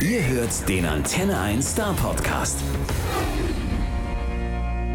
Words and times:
Ihr 0.00 0.26
hört 0.26 0.68
den 0.68 0.84
Antenne 0.86 1.38
1 1.38 1.70
Star 1.70 1.94
Podcast. 1.94 2.58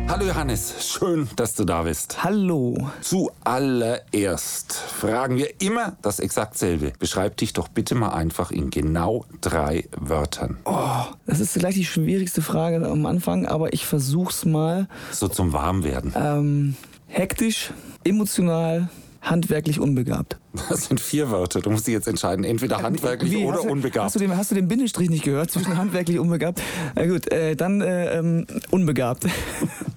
Hallo 0.09 0.25
Johannes, 0.25 0.75
schön, 0.85 1.29
dass 1.37 1.55
du 1.55 1.63
da 1.63 1.83
bist. 1.83 2.23
Hallo. 2.23 2.89
Zuallererst 2.99 4.73
fragen 4.73 5.37
wir 5.37 5.61
immer 5.61 5.95
das 6.01 6.19
exakt 6.19 6.57
selbe. 6.57 6.91
Beschreib 6.99 7.37
dich 7.37 7.53
doch 7.53 7.69
bitte 7.69 7.95
mal 7.95 8.09
einfach 8.09 8.51
in 8.51 8.71
genau 8.71 9.25
drei 9.39 9.87
Wörtern. 9.95 10.57
Oh, 10.65 11.05
das 11.25 11.39
ist 11.39 11.53
gleich 11.53 11.75
die 11.75 11.85
schwierigste 11.85 12.41
Frage 12.41 12.85
am 12.85 13.05
Anfang, 13.05 13.45
aber 13.45 13.71
ich 13.73 13.85
versuch's 13.85 14.43
mal. 14.43 14.87
So 15.11 15.29
zum 15.29 15.53
Warmwerden. 15.53 16.13
Ähm, 16.15 16.75
hektisch, 17.07 17.71
emotional, 18.03 18.89
handwerklich 19.21 19.79
unbegabt. 19.79 20.37
Das 20.69 20.85
sind 20.85 20.99
vier 20.99 21.29
Wörter. 21.29 21.61
Du 21.61 21.69
musst 21.69 21.87
dich 21.87 21.93
jetzt 21.93 22.07
entscheiden, 22.07 22.43
entweder 22.43 22.81
handwerklich 22.81 23.31
Wie, 23.31 23.45
oder 23.45 23.57
hast 23.57 23.65
du, 23.65 23.71
unbegabt. 23.71 24.05
Hast 24.05 24.15
du, 24.15 24.19
den, 24.19 24.35
hast 24.35 24.51
du 24.51 24.55
den 24.55 24.67
Bindestrich 24.67 25.09
nicht 25.09 25.23
gehört 25.23 25.51
zwischen 25.51 25.77
handwerklich 25.77 26.17
und 26.17 26.25
unbegabt? 26.25 26.61
Na 26.95 27.05
gut, 27.05 27.31
äh, 27.31 27.55
dann 27.55 27.81
äh, 27.81 28.17
ähm, 28.17 28.47
unbegabt. 28.71 29.25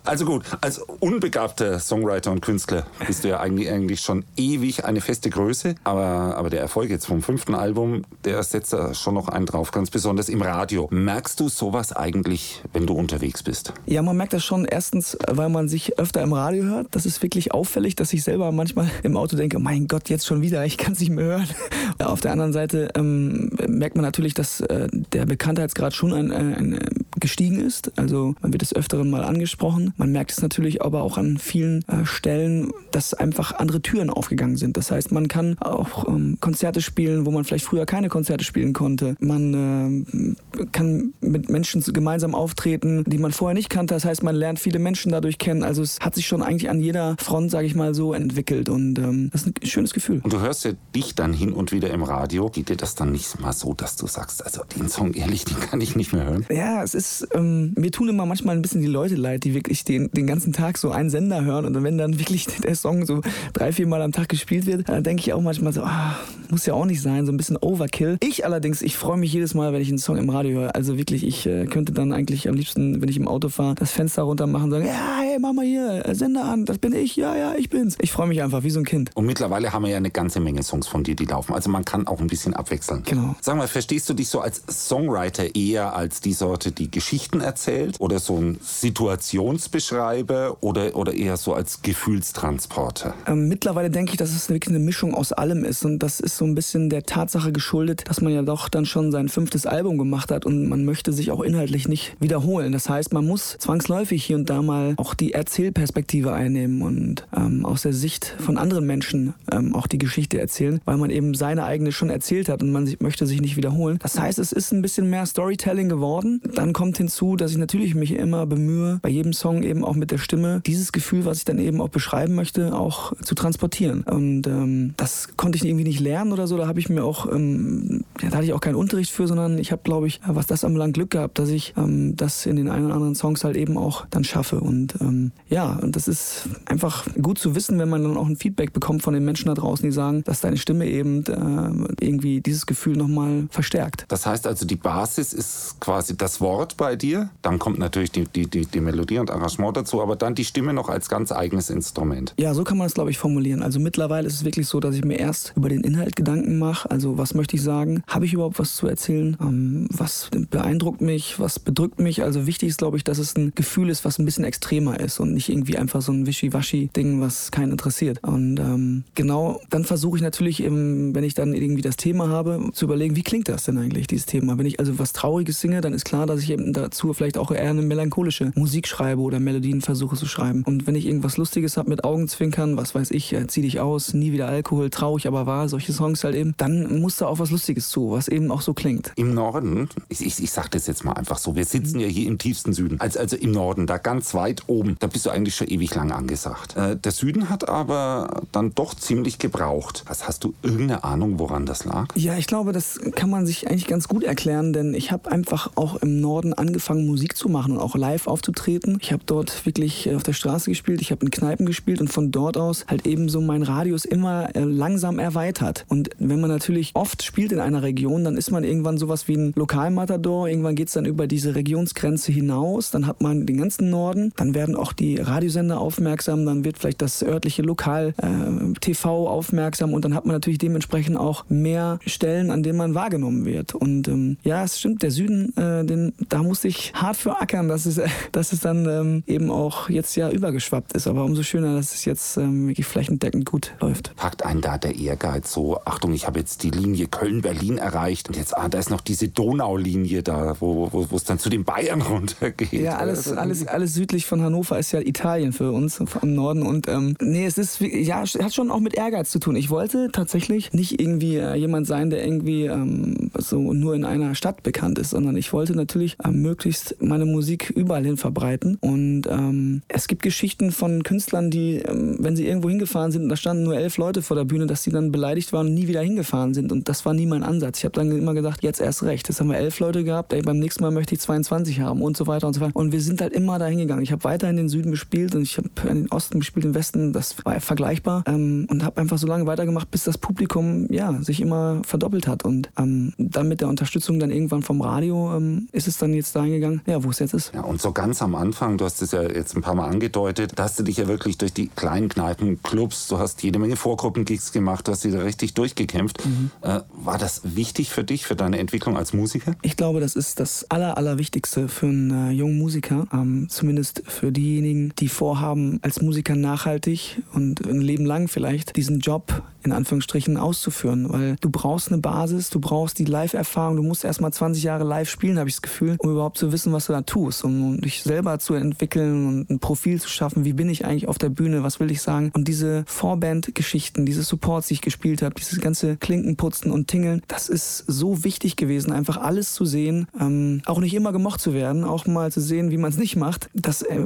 Also 0.05 0.24
gut, 0.24 0.45
als 0.61 0.79
unbegabter 0.79 1.79
Songwriter 1.79 2.33
und 2.33 2.41
Künstler 2.41 2.87
bist 3.06 3.23
du 3.23 3.29
ja 3.29 3.41
eigentlich, 3.41 3.70
eigentlich 3.70 4.01
schon 4.01 4.25
ewig 4.37 4.84
eine 4.84 5.01
feste 5.01 5.30
Größe. 5.30 5.77
Aber, 5.84 6.37
aber 6.37 6.51
der 6.51 6.61
Erfolg 6.61 6.91
jetzt 6.91 7.06
vom 7.06 7.23
fünften 7.23 7.55
Album, 7.55 8.05
der 8.25 8.42
setzt 8.42 8.73
da 8.73 8.95
schon 8.95 9.15
noch 9.15 9.28
einen 9.28 9.47
drauf, 9.47 9.70
ganz 9.70 9.91
besonders 9.91 10.28
im 10.28 10.42
Radio. 10.42 10.88
Merkst 10.91 11.38
du 11.38 11.48
sowas 11.48 11.92
eigentlich, 11.92 12.62
wenn 12.73 12.87
du 12.87 12.95
unterwegs 12.95 13.45
bist? 13.45 13.73
Ja, 13.87 14.02
man 14.02 14.16
merkt 14.16 14.33
das 14.33 14.45
schon 14.45 14.65
erstens, 14.65 15.16
weil 15.28 15.48
man 15.48 15.69
sich 15.69 15.98
öfter 16.01 16.20
im 16.23 16.33
Radio 16.33 16.64
hört. 16.64 16.89
Das 16.91 17.06
ist 17.06 17.23
wirklich 17.23 17.53
auffällig, 17.53 17.95
dass 17.95 18.12
ich 18.12 18.25
selber 18.25 18.50
manchmal 18.50 18.91
im 19.05 19.16
Auto 19.16 19.37
denke, 19.37 19.61
mein 19.61 19.87
Gott, 19.87 20.09
jetzt 20.09 20.27
schon 20.27 20.42
wieder, 20.42 20.64
ich 20.66 20.78
kann 20.78 20.95
es 20.95 21.00
nicht 21.00 21.11
mehr 21.11 21.25
hören. 21.25 21.48
Auf 22.00 22.20
der 22.20 22.33
anderen 22.33 22.53
Seite 22.53 22.89
ähm, 22.97 23.50
merkt 23.69 23.95
man 23.95 24.05
natürlich, 24.05 24.34
dass 24.34 24.61
äh, 24.61 24.89
der 25.12 25.27
Bekanntheitsgrad 25.27 25.95
schon 25.95 26.12
ein, 26.12 26.33
ein, 26.33 26.55
ein 26.55 26.89
gestiegen 27.23 27.61
ist. 27.61 27.98
Also 27.98 28.34
man 28.42 28.53
wird 28.53 28.61
des 28.61 28.75
Öfteren 28.75 29.09
mal 29.09 29.25
angesprochen. 29.25 29.95
Man 29.97 30.12
merkt 30.12 30.33
es 30.33 30.42
natürlich 30.42 30.83
aber 30.83 31.03
auch 31.03 31.17
an 31.17 31.39
vielen 31.39 31.83
äh, 31.89 32.05
Stellen, 32.05 32.73
dass 32.91 33.14
einfach 33.14 33.53
andere 33.53 33.81
Türen 33.81 34.11
aufgegangen 34.11 34.56
sind. 34.56 34.77
Das 34.77 34.91
heißt, 34.91 35.12
man 35.12 35.29
kann 35.29 35.56
auch 35.61 36.06
ähm, 36.09 36.37
Konzerte 36.41 36.83
spielen, 36.83 37.25
wo 37.25 37.31
man 37.31 37.45
vielleicht 37.45 37.64
früher 37.64 37.87
keine 37.87 38.09
Konzerte 38.09 38.45
spielen 38.45 38.73
konnte. 38.73 39.17
Man 39.20 40.34
äh, 40.53 40.67
kann 40.73 41.14
mit 41.20 41.48
Menschen 41.48 41.81
gemeinsam 41.92 42.34
auftreten, 42.34 43.05
die 43.06 43.19
man 43.19 43.33
vorher 43.33 43.55
nicht 43.55 43.70
kannte. 43.70 43.95
Das 43.95 44.05
heißt, 44.05 44.23
man 44.23 44.34
lernt 44.34 44.59
viele 44.59 44.81
Menschen 44.81 45.12
dadurch 45.12 45.39
kennen. 45.39 45.62
Also 45.62 45.83
es 45.83 45.98
hat 46.01 46.14
sich 46.14 46.27
schon 46.27 46.42
eigentlich 46.42 46.69
an 46.69 46.81
jeder 46.81 47.17
Front, 47.19 47.51
sage 47.51 47.67
ich 47.67 47.75
mal 47.75 47.95
so, 47.95 48.12
entwickelt. 48.12 48.69
Und 48.69 48.98
ähm, 48.98 49.31
das 49.33 49.42
ist 49.42 49.62
ein 49.62 49.67
schönes 49.67 49.95
Gefühl. 49.95 50.20
Und 50.25 50.33
du 50.33 50.41
hörst 50.41 50.64
ja 50.64 50.73
dich 50.95 51.14
dann 51.14 51.33
hin 51.33 51.53
und 51.53 51.70
wieder 51.70 51.91
im 51.91 52.03
Radio. 52.03 52.48
Geht 52.51 52.69
dir 52.69 52.77
das 52.77 52.97
dann 52.97 53.12
nicht 53.12 53.41
mal 53.41 53.53
so, 53.53 53.75
dass 53.75 53.97
du 53.97 54.09
sagst, 54.09 54.45
also 54.45 54.62
den 54.77 54.89
Song 54.89 55.14
ehrlich, 55.14 55.45
den 55.45 55.61
kann 55.61 55.81
ich 55.81 55.95
nicht 55.95 56.12
mehr 56.12 56.25
hören? 56.25 56.47
Ja, 56.51 56.83
es 56.83 56.95
ist, 56.95 57.11
ähm, 57.34 57.72
mir 57.77 57.91
tun 57.91 58.08
immer 58.08 58.27
manchmal 58.27 58.56
ein 58.56 58.62
bisschen 58.62 58.80
die 58.80 58.88
Leute 58.88 59.14
leid, 59.14 59.44
die 59.44 59.55
wirklich 59.55 59.84
den, 59.84 60.10
den 60.12 60.27
ganzen 60.27 60.52
Tag 60.52 60.78
so 60.78 60.91
einen 60.91 61.10
Sender 61.10 61.44
hören 61.44 61.64
und 61.64 61.82
wenn 61.82 61.98
dann 61.98 62.18
wirklich 62.18 62.46
der 62.64 62.74
Song 62.74 63.06
so 63.06 63.20
drei, 63.52 63.72
vier 63.72 63.86
Mal 63.86 64.02
am 64.02 64.12
Tag 64.12 64.28
gespielt 64.28 64.66
wird, 64.66 64.88
dann 64.88 65.02
denke 65.02 65.20
ich 65.20 65.33
auch 65.33 65.40
manchmal 65.40 65.72
so, 65.72 65.83
ah, 65.83 66.16
muss 66.50 66.66
ja 66.66 66.74
auch 66.74 66.84
nicht 66.84 67.02
sein, 67.02 67.27
so 67.27 67.33
ein 67.33 67.36
bisschen 67.36 67.56
Overkill. 67.56 68.18
Ich 68.20 68.44
allerdings, 68.44 68.83
ich 68.83 68.96
freue 68.96 69.16
mich 69.16 69.33
jedes 69.33 69.55
Mal, 69.55 69.72
wenn 69.72 69.80
ich 69.80 69.88
einen 69.88 69.98
Song 69.98 70.16
im 70.16 70.28
Radio 70.28 70.60
höre. 70.60 70.74
Also 70.74 70.98
wirklich, 70.98 71.24
ich 71.27 71.46
äh, 71.46 71.66
könnte 71.66 71.92
dann 71.92 72.12
eigentlich 72.12 72.48
am 72.48 72.55
liebsten, 72.55 73.00
wenn 73.00 73.08
ich 73.08 73.16
im 73.16 73.28
Auto 73.28 73.48
fahre, 73.48 73.74
das 73.74 73.90
Fenster 73.90 74.22
runter 74.22 74.46
machen 74.46 74.64
und 74.64 74.70
sagen, 74.72 74.86
ja, 74.86 75.18
hey, 75.20 75.38
mach 75.40 75.52
mal 75.52 75.64
hier, 75.64 76.06
äh, 76.06 76.14
Sender 76.14 76.44
an, 76.44 76.64
das 76.66 76.78
bin 76.78 76.92
ich, 76.92 77.16
ja, 77.16 77.36
ja, 77.36 77.55
ich 77.56 77.70
bin's. 77.70 77.96
Ich 78.00 78.12
freue 78.12 78.27
mich 78.27 78.42
einfach 78.42 78.62
wie 78.62 78.70
so 78.70 78.80
ein 78.80 78.84
Kind. 78.84 79.10
Und 79.14 79.27
mittlerweile 79.27 79.72
haben 79.72 79.83
wir 79.84 79.90
ja 79.90 79.96
eine 79.96 80.10
ganze 80.10 80.40
Menge 80.40 80.62
Songs 80.62 80.86
von 80.86 81.05
dir, 81.05 81.16
die 81.16 81.24
laufen. 81.24 81.55
Also 81.55 81.70
man 81.70 81.84
kann 81.84 82.06
auch 82.06 82.20
ein 82.20 82.27
bisschen 82.27 82.55
abwechseln. 82.55 83.02
Genau. 83.05 83.34
Sag 83.40 83.56
mal, 83.56 83.68
verstehst 83.68 84.08
du 84.08 84.14
dich 84.14 84.28
so 84.28 84.40
als 84.40 84.62
Songwriter 84.68 85.55
eher 85.55 85.94
als 85.96 86.20
die 86.20 86.33
Sorte, 86.33 86.72
die 86.72 86.90
Geschichten 87.03 87.41
erzählt? 87.41 87.97
Oder 87.98 88.20
so 88.20 88.36
ein 88.36 88.58
Situationsbeschreiber? 88.62 90.58
Oder, 90.61 90.95
oder 90.95 91.13
eher 91.13 91.36
so 91.36 91.52
als 91.52 91.83
Gefühlstransporter? 91.83 93.14
Ähm, 93.27 93.48
mittlerweile 93.48 93.90
denke 93.90 94.13
ich, 94.13 94.18
dass 94.18 94.30
es 94.30 94.48
wirklich 94.48 94.73
eine 94.73 94.79
Mischung 94.79 95.13
aus 95.13 95.33
allem 95.33 95.64
ist. 95.64 95.85
Und 95.85 95.98
das 95.98 96.20
ist 96.20 96.36
so 96.36 96.45
ein 96.45 96.55
bisschen 96.55 96.90
der 96.90 97.02
Tatsache 97.02 97.51
geschuldet, 97.51 98.05
dass 98.08 98.20
man 98.20 98.33
ja 98.33 98.42
doch 98.42 98.68
dann 98.68 98.86
schon 98.86 99.11
sein 99.11 99.29
fünftes 99.29 99.67
Album 99.67 99.98
gemacht 99.98 100.30
hat 100.30 100.46
und 100.46 100.68
man 100.68 100.85
möchte 100.85 101.13
sich 101.13 101.33
auch 101.33 101.40
inhaltlich 101.40 101.89
nicht 101.89 102.14
wiederholen. 102.20 102.70
Das 102.70 102.89
heißt, 102.89 103.13
man 103.13 103.27
muss 103.27 103.57
zwangsläufig 103.58 104.24
hier 104.24 104.36
und 104.36 104.48
da 104.48 104.63
mal 104.63 104.95
auch 104.96 105.14
die 105.14 105.33
Erzählperspektive 105.33 106.33
einnehmen 106.33 106.83
und 106.83 107.27
ähm, 107.36 107.67
aus 107.67 107.83
der 107.83 107.95
Sicht 107.95 108.36
von 108.39 108.58
anderen 108.58 108.86
Menschen 108.86 109.34
ähm, 109.51 109.74
auch 109.74 109.89
die 109.89 109.98
Geschichte 109.98 110.39
erzählen, 110.39 110.80
weil 110.84 110.98
man 110.98 111.11
eben 111.11 111.34
seine 111.34 111.64
eigene 111.64 111.90
schon 111.90 112.11
erzählt 112.11 112.48
hat 112.48 112.63
und 112.63 112.70
man 112.70 112.86
sich, 112.86 113.01
möchte 113.01 113.27
sich 113.27 113.40
nicht 113.40 113.57
wiederholen. 113.57 113.98
Das 114.01 114.20
heißt, 114.20 114.39
es 114.39 114.52
ist 114.52 114.73
ein 114.73 114.83
bisschen 114.83 115.11
mehr 115.11 115.27
Storytelling 115.27 115.89
geworden. 115.89 116.40
Dann 116.55 116.73
kommt 116.73 116.82
hinzu, 116.91 117.37
dass 117.37 117.53
ich 117.53 117.59
natürlich 117.59 117.95
mich 117.95 118.13
immer 118.13 118.47
bemühe, 118.47 118.98
bei 119.03 119.09
jedem 119.09 119.33
Song 119.33 119.63
eben 119.63 119.85
auch 119.85 119.95
mit 119.95 120.11
der 120.11 120.19
Stimme 120.19 120.61
dieses 120.67 120.93
Gefühl, 120.93 121.25
was 121.25 121.39
ich 121.39 121.45
dann 121.45 121.59
eben 121.59 121.81
auch 121.81 121.89
beschreiben 121.89 122.35
möchte, 122.35 122.75
auch 122.75 123.13
zu 123.23 123.35
transportieren. 123.35 124.03
Und 124.03 124.47
ähm, 124.47 124.95
das 124.97 125.29
konnte 125.37 125.57
ich 125.57 125.65
irgendwie 125.65 125.85
nicht 125.85 126.01
lernen 126.01 126.33
oder 126.33 126.47
so. 126.47 126.57
Da 126.57 126.67
habe 126.67 126.81
ich 126.81 126.89
mir 126.89 127.05
auch, 127.05 127.31
ähm, 127.31 128.05
ja, 128.20 128.31
da 128.31 128.37
hatte 128.37 128.47
ich 128.47 128.53
auch 128.53 128.61
keinen 128.61 128.75
Unterricht 128.75 129.12
für, 129.12 129.26
sondern 129.26 129.59
ich 129.59 129.73
habe, 129.73 129.82
glaube 129.85 130.06
ich, 130.06 130.20
was 130.26 130.47
das 130.47 130.65
anbelangt, 130.65 130.94
Glück 130.94 131.11
gehabt, 131.11 131.38
dass 131.38 131.49
ich 131.49 131.75
ähm, 131.76 132.17
das 132.17 132.47
in 132.47 132.56
den 132.56 132.69
ein 132.69 132.85
oder 132.85 132.94
anderen 132.94 133.14
Songs 133.14 133.44
halt 133.44 133.56
eben 133.56 133.79
auch 133.79 134.06
dann 134.11 134.25
schaffe. 134.25 134.61
Und 134.61 134.94
ähm, 135.00 135.32
ja, 135.49 135.79
und 135.82 135.97
das 135.97 136.09
ist 136.09 136.49
einfach 136.67 137.06
gut 137.20 137.38
zu 137.38 137.55
wissen, 137.55 137.79
wenn 137.79 137.88
man 137.88 138.03
dann 138.03 138.17
auch 138.17 138.26
ein 138.26 138.37
Feedback 138.37 138.73
bekommt 138.73 139.03
von 139.03 139.14
den 139.14 139.25
Menschen 139.25 139.47
da 139.47 139.55
draußen, 139.55 139.85
die 139.85 139.93
sagen, 139.93 140.23
dass 140.25 140.41
deine 140.41 140.56
Stimme 140.56 140.87
eben 140.87 141.25
äh, 141.26 142.05
irgendwie 142.05 142.41
dieses 142.41 142.67
Gefühl 142.67 142.97
nochmal 142.97 143.47
verstärkt. 143.50 144.05
Das 144.09 144.26
heißt 144.26 144.47
also, 144.47 144.67
die 144.67 144.76
Basis 144.76 145.32
ist 145.32 145.76
quasi 145.81 146.17
das 146.17 146.41
Wort 146.41 146.71
bei 146.75 146.96
dir. 146.96 147.31
Dann 147.43 147.58
kommt 147.58 147.78
natürlich 147.78 148.10
die, 148.10 148.25
die, 148.26 148.46
die, 148.46 148.66
die 148.66 148.81
Melodie 148.81 149.19
und 149.19 149.31
Arrangement 149.31 149.76
dazu, 149.76 150.02
aber 150.02 150.16
dann 150.16 150.34
die 150.34 150.44
Stimme 150.44 150.72
noch 150.72 150.88
als 150.88 151.08
ganz 151.08 151.32
eigenes 151.32 151.70
Instrument. 151.70 152.34
Ja, 152.38 152.55
so 152.55 152.64
kann 152.64 152.78
man 152.78 152.87
es, 152.87 152.94
glaube 152.94 153.10
ich, 153.10 153.19
formulieren. 153.19 153.62
Also 153.62 153.81
mittlerweile 153.81 154.26
ist 154.26 154.34
es 154.34 154.44
wirklich 154.44 154.66
so, 154.66 154.81
dass 154.81 154.94
ich 154.94 155.05
mir 155.05 155.19
erst 155.19 155.52
über 155.56 155.69
den 155.69 155.82
Inhalt 155.82 156.16
Gedanken 156.16 156.58
mache. 156.58 156.90
Also 156.90 157.19
was 157.19 157.34
möchte 157.34 157.56
ich 157.56 157.62
sagen? 157.62 158.02
Habe 158.06 158.26
ich 158.26 158.32
überhaupt 158.32 158.58
was 158.58 158.76
zu 158.76 158.87
erzählen? 158.87 159.37
Ähm, 159.40 159.88
was 159.90 160.28
beeindruckt 160.50 161.00
mich? 161.00 161.38
Was 161.38 161.58
bedrückt 161.58 162.00
mich? 162.00 162.22
Also 162.22 162.46
wichtig 162.46 162.70
ist, 162.70 162.78
glaube 162.78 162.96
ich, 162.96 163.04
dass 163.04 163.19
es 163.19 163.37
ein 163.37 163.52
Gefühl 163.54 163.90
ist, 163.90 164.04
was 164.04 164.19
ein 164.19 164.25
bisschen 164.25 164.44
extremer 164.44 165.00
ist 165.00 165.20
und 165.20 165.34
nicht 165.34 165.49
irgendwie 165.49 165.78
einfach 165.78 166.02
so 166.02 166.12
ein 166.12 166.26
Wischiwaschi-Ding, 166.26 167.20
was 167.20 167.50
keinen 167.50 167.72
interessiert. 167.72 168.22
Und 168.22 168.58
ähm, 168.58 169.04
genau, 169.14 169.60
dann 169.70 169.84
versuche 169.84 170.16
ich 170.16 170.22
natürlich, 170.22 170.62
eben, 170.62 171.14
wenn 171.14 171.25
ich 171.25 171.34
dann 171.34 171.54
irgendwie 171.54 171.82
das 171.82 171.96
Thema 171.96 172.28
habe, 172.28 172.70
zu 172.72 172.84
überlegen, 172.84 173.16
wie 173.16 173.22
klingt 173.22 173.49
das 173.49 173.64
denn 173.64 173.78
eigentlich, 173.78 174.06
dieses 174.06 174.26
Thema? 174.26 174.58
Wenn 174.58 174.66
ich 174.66 174.78
also 174.78 174.99
was 174.99 175.12
Trauriges 175.12 175.60
singe, 175.60 175.81
dann 175.81 175.93
ist 175.93 176.04
klar, 176.04 176.26
dass 176.26 176.43
ich 176.43 176.50
eben 176.50 176.62
dazu 176.73 177.12
vielleicht 177.12 177.38
auch 177.38 177.50
eher 177.50 177.70
eine 177.70 177.82
melancholische 177.82 178.52
Musik 178.55 178.87
schreibe 178.87 179.20
oder 179.23 179.40
Melodien 179.40 179.81
versuche 179.81 180.17
zu 180.17 180.26
schreiben. 180.26 180.62
Und 180.64 180.87
wenn 180.87 180.94
ich 180.94 181.06
irgendwas 181.06 181.37
Lustiges 181.37 181.76
habe 181.76 181.90
mit 181.90 182.05
Augenzwinkern, 182.05 182.76
was 182.76 182.94
weiß 182.94 183.11
ich, 183.11 183.32
äh, 183.32 183.46
zieh 183.46 183.62
dich 183.62 183.81
aus, 183.81 184.14
nie 184.14 184.32
wieder 184.32 184.49
Alkohol, 184.49 184.90
traurig 184.90 185.26
aber 185.26 185.46
wahr, 185.46 185.69
solche 185.69 185.93
Songs 185.93 186.25
halt 186.25 186.34
eben, 186.34 186.55
dann 186.56 187.00
muss 187.00 187.17
da 187.17 187.26
auch 187.26 187.38
was 187.38 187.50
Lustiges 187.50 187.88
zu, 187.88 188.11
was 188.11 188.28
eben 188.28 188.50
auch 188.50 188.62
so 188.62 188.75
klingt. 188.75 189.12
Im 189.17 189.34
Norden, 189.34 189.88
ich, 190.08 190.25
ich, 190.25 190.43
ich 190.43 190.50
sag 190.50 190.70
das 190.70 190.87
jetzt 190.87 191.05
mal 191.05 191.12
einfach 191.12 191.38
so, 191.38 191.56
wir 191.56 191.64
sitzen 191.64 192.00
ja 192.00 192.06
hier 192.06 192.28
im 192.28 192.38
tiefsten 192.38 192.72
Süden, 192.72 193.00
also, 193.00 193.19
also 193.19 193.37
im 193.37 193.52
Norden, 193.52 193.87
da 193.87 193.99
ganz 193.99 194.34
weit 194.34 194.64
oben, 194.67 194.96
da 195.00 195.06
bist 195.06 195.26
du 195.26 195.31
eigentlich 195.31 195.56
schon 195.56 195.69
ewig 195.69 195.94
lang 195.94 196.12
angesagt. 196.12 196.76
Äh, 196.76 196.96
der 196.96 197.12
Süden 197.12 197.49
hat 197.49 197.69
aber 197.69 198.43
dann 198.52 198.75
doch 198.75 198.94
ziemlich 198.94 199.38
gebraucht. 199.38 200.05
Was 200.06 200.28
hast 200.28 200.44
du 200.44 200.55
irgendeine 200.62 201.05
Ahnung, 201.05 201.38
woran 201.38 201.67
das 201.67 201.84
lag? 201.84 202.08
Ja, 202.14 202.37
ich 202.37 202.46
glaube, 202.46 202.72
das 202.72 202.99
kann 203.14 203.31
man 203.31 203.46
sich 203.46 203.69
eigentlich 203.69 203.87
ganz 203.87 204.08
gut 204.08 204.25
erklären, 204.25 204.72
denn 204.72 204.94
ich 204.94 205.12
habe 205.12 205.31
einfach 205.31 205.70
auch 205.75 205.96
im 205.96 206.20
Norden 206.20 206.51
angefangen, 206.52 207.06
Musik 207.06 207.37
zu 207.37 207.49
machen 207.49 207.73
und 207.73 207.79
auch 207.79 207.96
live 207.96 208.26
aufzutreten. 208.26 208.99
Ich 209.00 209.12
habe 209.12 209.23
dort 209.26 209.64
wirklich 209.67 210.06
äh, 210.06 210.14
auf 210.14 210.23
der 210.23 210.32
Straße 210.32 210.70
gespielt, 210.70 211.00
ich 211.00 211.11
habe 211.11 211.25
in 211.25 211.31
Kneipen 211.31 211.67
gespielt 211.67 212.00
und 212.00 212.08
von 212.08 212.31
dort 212.31 212.56
aus 212.56 212.85
halt 212.88 213.06
eben 213.06 213.29
so 213.29 213.40
mein 213.40 213.62
Radius 213.62 214.05
immer 214.05 214.55
äh, 214.55 214.64
langsam 214.64 215.19
erweitert. 215.19 215.85
Und 215.88 216.11
wenn 216.19 216.40
man 216.40 216.50
natürlich 216.50 216.93
oft 216.94 217.23
spielt 217.23 217.52
in 217.52 217.61
einer 217.61 217.82
Region, 217.82 218.25
dann 218.25 218.37
ist 218.37 218.50
man 218.50 218.64
irgendwann 218.64 218.99
sowas 218.99 219.28
wie 219.28 219.37
ein 219.37 219.52
Lokalmatador. 219.56 220.49
Irgendwann 220.49 220.75
geht 220.75 220.88
es 220.88 220.94
dann 220.94 221.06
über 221.06 221.26
diese 221.26 221.54
Regionsgrenze 221.54 222.32
hinaus. 222.32 222.90
Dann 222.90 223.06
hat 223.06 223.22
man 223.22 223.46
den 223.46 223.56
ganzen 223.56 223.90
Norden. 223.90 224.32
Dann 224.37 224.54
werden 224.54 224.76
auch 224.76 224.93
die 224.93 225.16
Radiosender 225.16 225.81
aufmerksam. 225.81 226.46
Dann 226.46 226.64
wird 226.64 226.78
vielleicht 226.78 227.02
das 227.02 227.22
örtliche 227.22 227.62
Lokal 227.62 228.14
äh, 228.19 228.78
TV 228.81 229.28
aufmerksam. 229.28 229.93
Und 229.93 230.04
dann 230.04 230.14
hat 230.14 230.26
man 230.26 230.34
natürlich 230.34 230.58
dementsprechend 230.58 231.16
auch 231.16 231.44
mehr 231.49 231.99
Stellen, 232.06 232.50
an 232.50 232.62
denen 232.62 232.78
man 232.78 232.94
wahrgenommen 232.94 233.44
wird. 233.44 233.75
Und 233.75 234.08
ähm, 234.08 234.37
ja, 234.43 234.64
es 234.64 234.78
stimmt, 234.78 235.02
der 235.02 235.10
Süden, 235.10 235.56
äh, 235.56 235.84
den, 235.84 236.12
da 236.28 236.41
da 236.42 236.48
musste 236.48 236.66
ich 236.66 236.92
hart 236.94 237.16
für 237.16 237.40
ackern, 237.40 237.68
dass 237.68 237.86
es, 237.86 238.00
dass 238.32 238.52
es 238.52 238.60
dann 238.60 238.86
ähm, 238.86 239.22
eben 239.26 239.50
auch 239.50 239.88
jetzt 239.88 240.16
ja 240.16 240.28
übergeschwappt 240.30 240.92
ist. 240.94 241.06
Aber 241.06 241.24
umso 241.24 241.42
schöner, 241.42 241.76
dass 241.76 241.94
es 241.94 242.04
jetzt 242.04 242.36
ähm, 242.36 242.68
wirklich 242.68 242.86
flächendeckend 242.86 243.46
gut 243.46 243.72
läuft. 243.80 244.14
Packt 244.16 244.44
einen 244.44 244.60
da 244.60 244.76
der 244.76 244.96
Ehrgeiz 244.96 245.52
so, 245.52 245.80
Achtung, 245.84 246.12
ich 246.12 246.26
habe 246.26 246.40
jetzt 246.40 246.62
die 246.64 246.70
Linie 246.70 247.06
Köln-Berlin 247.06 247.78
erreicht 247.78 248.28
und 248.28 248.36
jetzt, 248.36 248.56
ah, 248.56 248.68
da 248.68 248.78
ist 248.78 248.90
noch 248.90 249.00
diese 249.00 249.28
Donaulinie 249.28 250.22
da, 250.22 250.56
wo, 250.58 250.92
wo, 250.92 251.10
wo 251.10 251.16
es 251.16 251.24
dann 251.24 251.38
zu 251.38 251.48
den 251.48 251.64
Bayern 251.64 252.02
runtergeht. 252.02 252.72
Ja, 252.72 252.96
alles, 252.96 253.30
alles, 253.32 253.66
alles 253.66 253.94
südlich 253.94 254.26
von 254.26 254.42
Hannover 254.42 254.78
ist 254.78 254.92
ja 254.92 255.00
Italien 255.00 255.52
für 255.52 255.70
uns 255.70 256.00
im 256.00 256.34
Norden. 256.34 256.62
Und 256.62 256.88
ähm, 256.88 257.16
nee, 257.20 257.46
es 257.46 257.58
ist, 257.58 257.80
ja, 257.80 258.22
hat 258.22 258.54
schon 258.54 258.70
auch 258.70 258.80
mit 258.80 258.94
Ehrgeiz 258.94 259.30
zu 259.30 259.38
tun. 259.38 259.54
Ich 259.54 259.70
wollte 259.70 260.10
tatsächlich 260.12 260.72
nicht 260.72 261.00
irgendwie 261.00 261.36
äh, 261.36 261.54
jemand 261.54 261.86
sein, 261.86 262.10
der 262.10 262.24
irgendwie 262.24 262.64
ähm, 262.64 263.30
so 263.38 263.72
nur 263.72 263.94
in 263.94 264.04
einer 264.04 264.34
Stadt 264.34 264.62
bekannt 264.62 264.98
ist, 264.98 265.10
sondern 265.10 265.36
ich 265.36 265.52
wollte 265.52 265.74
natürlich 265.76 266.16
äh, 266.24 266.31
möglichst 266.32 266.96
meine 267.00 267.25
Musik 267.25 267.70
überall 267.70 268.05
hin 268.05 268.17
verbreiten. 268.17 268.76
Und 268.81 269.26
ähm, 269.29 269.82
es 269.88 270.08
gibt 270.08 270.23
Geschichten 270.23 270.73
von 270.73 271.02
Künstlern, 271.02 271.50
die, 271.50 271.76
ähm, 271.76 272.17
wenn 272.20 272.37
sie 272.37 272.46
irgendwo 272.46 272.69
hingefahren 272.69 273.12
sind 273.12 273.25
und 273.25 273.29
da 273.29 273.37
standen 273.37 273.64
nur 273.64 273.76
elf 273.76 273.96
Leute 273.96 274.23
vor 274.23 274.37
der 274.37 274.44
Bühne, 274.44 274.67
dass 274.67 274.82
sie 274.82 274.90
dann 274.90 275.12
beleidigt 275.12 275.52
waren 275.52 275.69
und 275.69 275.75
nie 275.75 275.88
wieder 275.88 276.00
hingefahren 276.00 276.55
sind. 276.55 276.73
Und 276.73 276.88
das 276.88 277.05
war 277.05 277.14
nie 277.14 277.26
mein 277.26 277.43
Ansatz. 277.43 277.79
Ich 277.79 277.84
habe 277.84 277.94
dann 277.94 278.11
immer 278.11 278.34
gesagt, 278.34 278.62
jetzt 278.62 278.81
erst 278.81 279.02
recht. 279.02 279.29
Jetzt 279.29 279.40
haben 279.40 279.49
wir 279.49 279.56
elf 279.56 279.79
Leute 279.81 280.05
gehabt, 280.05 280.32
ey, 280.32 280.43
beim 280.43 280.58
nächsten 280.58 280.82
Mal 280.82 280.90
möchte 280.90 281.14
ich 281.14 281.20
22 281.20 281.81
haben 281.81 282.02
und 282.02 282.17
so 282.17 282.26
weiter 282.26 282.46
und 282.46 282.55
so 282.55 282.61
weiter. 282.61 282.76
Und 282.76 282.93
wir 282.93 283.00
sind 283.00 283.20
halt 283.20 283.32
immer 283.32 283.58
dahin 283.58 283.78
gegangen. 283.78 284.02
Ich 284.02 284.12
habe 284.12 284.25
weiter 284.25 284.49
in 284.49 284.56
den 284.56 284.69
Süden 284.69 284.90
gespielt 284.90 285.35
und 285.35 285.43
ich 285.43 285.58
habe 285.58 285.69
in 285.88 286.05
den 286.05 286.12
Osten 286.12 286.40
gespielt, 286.40 286.64
im 286.64 286.75
Westen, 286.75 287.12
das 287.12 287.37
war 287.44 287.61
vergleichbar. 287.61 288.25
Ähm, 288.26 288.67
und 288.70 288.85
habe 288.85 289.00
einfach 289.00 289.19
so 289.19 289.26
lange 289.26 289.46
weitergemacht, 289.46 289.90
bis 289.90 290.05
das 290.05 290.19
Publikum 290.19 290.87
ja 290.90 291.20
sich 291.23 291.40
immer 291.40 291.82
verdoppelt 291.85 292.26
hat. 292.26 292.44
Und 292.44 292.70
ähm, 292.78 293.12
dann 293.19 293.49
mit 293.49 293.61
der 293.61 293.69
Unterstützung 293.69 294.19
dann 294.19 294.31
irgendwann 294.31 294.62
vom 294.62 294.81
Radio 294.81 295.37
ähm, 295.37 295.69
ist 295.73 295.88
es 295.88 295.99
dann 295.99 296.14
jetzt 296.14 296.21
dahin 296.30 296.52
gegangen, 296.52 296.80
ja, 296.86 297.02
wo 297.02 297.10
es 297.10 297.19
jetzt 297.19 297.34
ist. 297.34 297.52
Ja, 297.52 297.62
und 297.62 297.82
so 297.82 297.90
ganz 297.90 298.22
am 298.22 298.36
Anfang, 298.36 298.78
du 298.78 298.84
hast 298.84 299.02
es 299.02 299.10
ja 299.10 299.22
jetzt 299.22 299.56
ein 299.56 299.62
paar 299.62 299.74
Mal 299.74 299.88
angedeutet, 299.88 300.52
da 300.54 300.62
hast 300.62 300.78
du 300.78 300.84
dich 300.84 300.98
ja 300.98 301.08
wirklich 301.08 301.38
durch 301.38 301.52
die 301.52 301.66
kleinen 301.66 302.08
Kneipen, 302.08 302.62
Clubs, 302.62 303.08
du 303.08 303.19
hast 303.19 303.42
jede 303.42 303.58
Menge 303.58 303.74
Vorgruppengigs 303.74 304.52
gemacht, 304.52 304.86
du 304.86 304.92
hast 304.92 305.02
dich 305.02 305.12
da 305.12 305.22
richtig 305.22 305.54
durchgekämpft. 305.54 306.24
Mhm. 306.24 306.50
Äh, 306.60 306.80
war 306.92 307.19
das 307.19 307.40
wichtig 307.42 307.90
für 307.90 308.04
dich, 308.04 308.24
für 308.26 308.36
deine 308.36 308.58
Entwicklung 308.58 308.96
als 308.96 309.12
Musiker? 309.12 309.56
Ich 309.62 309.76
glaube, 309.76 309.98
das 309.98 310.14
ist 310.14 310.38
das 310.38 310.70
Aller, 310.70 310.96
Allerwichtigste 310.96 311.66
für 311.66 311.86
einen 311.86 312.30
äh, 312.30 312.30
jungen 312.30 312.58
Musiker, 312.58 313.06
ähm, 313.12 313.48
zumindest 313.48 314.02
für 314.06 314.30
diejenigen, 314.30 314.92
die 314.98 315.08
vorhaben, 315.08 315.80
als 315.82 316.00
Musiker 316.02 316.36
nachhaltig 316.36 317.22
und 317.32 317.66
ein 317.66 317.80
Leben 317.80 318.04
lang 318.04 318.28
vielleicht 318.28 318.76
diesen 318.76 319.00
Job 319.00 319.42
in 319.64 319.72
Anführungsstrichen 319.72 320.36
auszuführen, 320.36 321.12
weil 321.12 321.36
du 321.40 321.50
brauchst 321.50 321.92
eine 321.92 322.00
Basis, 322.00 322.50
du 322.50 322.60
brauchst 322.60 322.98
die 322.98 323.04
Live-Erfahrung, 323.04 323.76
du 323.76 323.82
musst 323.82 324.04
erst 324.04 324.20
mal 324.20 324.32
20 324.32 324.62
Jahre 324.62 324.84
live 324.84 325.08
spielen, 325.08 325.38
habe 325.38 325.48
ich 325.48 325.56
das 325.56 325.62
Gefühl, 325.62 325.96
um 325.98 326.10
überhaupt 326.12 326.38
zu 326.38 326.53
wissen, 326.53 326.73
was 326.73 326.87
du 326.87 326.93
da 326.93 327.03
tust, 327.03 327.44
um 327.44 327.81
dich 327.81 328.03
selber 328.03 328.38
zu 328.38 328.55
entwickeln 328.55 329.26
und 329.26 329.50
ein 329.50 329.59
Profil 329.59 330.00
zu 330.00 330.09
schaffen, 330.09 330.44
wie 330.44 330.53
bin 330.53 330.69
ich 330.69 330.85
eigentlich 330.85 331.09
auf 331.09 331.19
der 331.19 331.29
Bühne, 331.29 331.62
was 331.62 331.81
will 331.81 331.91
ich 331.91 332.03
sagen? 332.03 332.31
Und 332.35 332.49
diese 332.49 332.85
Vorband-Geschichten, 332.87 334.06
diese 334.06 334.23
Supports, 334.23 334.69
die 334.69 334.75
ich 334.75 334.81
gespielt 334.81 335.23
habe, 335.23 335.35
dieses 335.35 335.61
ganze 335.61 335.97
Klinkenputzen 335.97 336.70
und 336.70 336.88
Tingeln, 336.88 337.23
das 337.29 337.49
ist 337.49 337.85
so 337.87 338.25
wichtig 338.25 338.56
gewesen, 338.56 338.93
einfach 338.93 339.17
alles 339.17 339.55
zu 339.55 339.64
sehen, 339.64 340.06
ähm, 340.19 340.62
auch 340.67 340.81
nicht 340.81 340.94
immer 340.94 341.12
gemocht 341.12 341.41
zu 341.41 341.55
werden, 341.55 341.85
auch 341.85 342.06
mal 342.06 342.31
zu 342.32 342.41
sehen, 342.41 342.70
wie 342.70 342.79
man 342.79 342.91
es 342.91 342.99
nicht 342.99 343.17
macht, 343.17 343.50
das 343.55 343.82
äh, 343.82 344.00